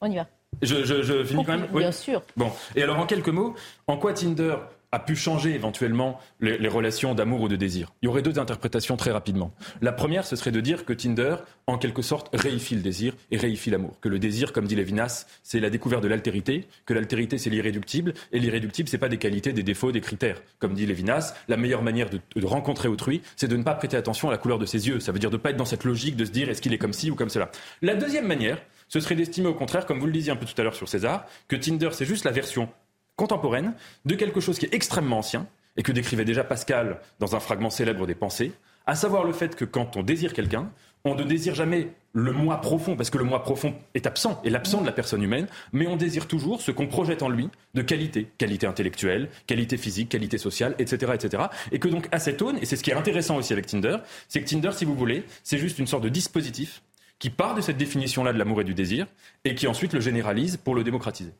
[0.00, 0.26] on y va.
[0.62, 1.68] Je, finis quand même.
[1.72, 2.22] Bien sûr.
[2.36, 3.54] Bon, et alors en quelques mots,
[3.86, 4.56] en quoi Tinder
[4.96, 8.96] a pu changer éventuellement les, relations d'amour ou de désir Il y aurait deux interprétations
[8.96, 9.52] très rapidement.
[9.82, 11.36] La première, ce serait de dire que Tinder,
[11.66, 14.00] en quelque sorte, réifie le désir et réifie l'amour.
[14.00, 18.14] Que le désir, comme dit Lévinas, c'est la découverte de l'altérité, que l'altérité, c'est l'irréductible,
[18.32, 20.40] et l'irréductible, c'est pas des qualités, des défauts, des critères.
[20.60, 24.28] Comme dit Lévinas, la meilleure manière de, rencontrer autrui, c'est de ne pas prêter attention
[24.28, 24.98] à la couleur de ses yeux.
[25.00, 26.72] Ça veut dire de ne pas être dans cette logique de se dire est-ce qu'il
[26.72, 27.50] est comme ci ou comme cela.
[27.82, 30.58] La deuxième manière, ce serait d'estimer au contraire, comme vous le disiez un peu tout
[30.58, 32.70] à l'heure sur César, que Tinder, c'est juste la version
[33.16, 35.46] contemporaine de quelque chose qui est extrêmement ancien
[35.76, 38.52] et que décrivait déjà Pascal dans un fragment célèbre des Pensées,
[38.86, 40.70] à savoir le fait que quand on désire quelqu'un,
[41.04, 44.50] on ne désire jamais le moi profond, parce que le moi profond est absent, est
[44.50, 47.82] l'absent de la personne humaine, mais on désire toujours ce qu'on projette en lui de
[47.82, 51.44] qualité, qualité intellectuelle, qualité physique, qualité sociale, etc., etc.
[51.72, 53.98] Et que donc à cette aune, et c'est ce qui est intéressant aussi avec Tinder,
[54.28, 56.82] c'est que Tinder, si vous voulez, c'est juste une sorte de dispositif
[57.18, 59.06] qui part de cette définition-là de l'amour et du désir,
[59.44, 61.32] et qui ensuite le généralise pour le démocratiser.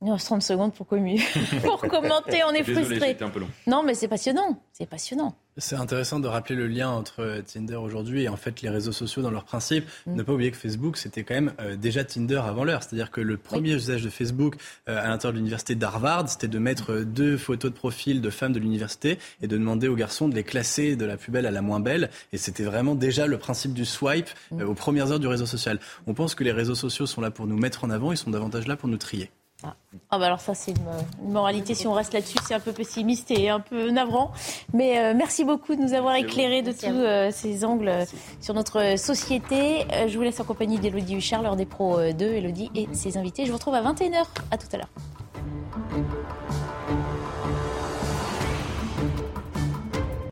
[0.00, 0.86] Il reste 30 secondes pour,
[1.64, 3.16] pour commenter, on est frustré.
[3.20, 3.48] Un peu long.
[3.66, 5.34] Non, mais c'est passionnant, c'est passionnant.
[5.56, 9.22] C'est intéressant de rappeler le lien entre Tinder aujourd'hui et en fait les réseaux sociaux
[9.22, 9.84] dans leur principe.
[10.06, 10.14] Mm.
[10.14, 12.84] Ne pas oublier que Facebook, c'était quand même euh, déjà Tinder avant l'heure.
[12.84, 14.54] C'est-à-dire que le premier usage de Facebook
[14.88, 18.30] euh, à l'intérieur de l'université d'Harvard, c'était de mettre euh, deux photos de profil de
[18.30, 21.46] femmes de l'université et de demander aux garçons de les classer de la plus belle
[21.46, 22.08] à la moins belle.
[22.32, 24.62] Et c'était vraiment déjà le principe du swipe mm.
[24.62, 25.80] aux premières heures du réseau social.
[26.06, 28.30] On pense que les réseaux sociaux sont là pour nous mettre en avant, ils sont
[28.30, 29.28] davantage là pour nous trier.
[29.64, 29.74] Ah.
[30.10, 30.18] ah.
[30.18, 33.48] bah alors ça c'est une, moralité, si on reste là-dessus, c'est un peu pessimiste et
[33.48, 34.32] un peu navrant.
[34.72, 37.92] Mais euh, merci beaucoup de nous avoir éclairé de tous euh, ces angles
[38.40, 39.84] sur notre société.
[39.92, 43.16] Euh, je vous laisse en compagnie d'Elodie Huchard, l'heure des pros 2, Elodie et ses
[43.16, 43.44] invités.
[43.46, 44.24] Je vous retrouve à 21h.
[44.50, 44.90] À tout à l'heure.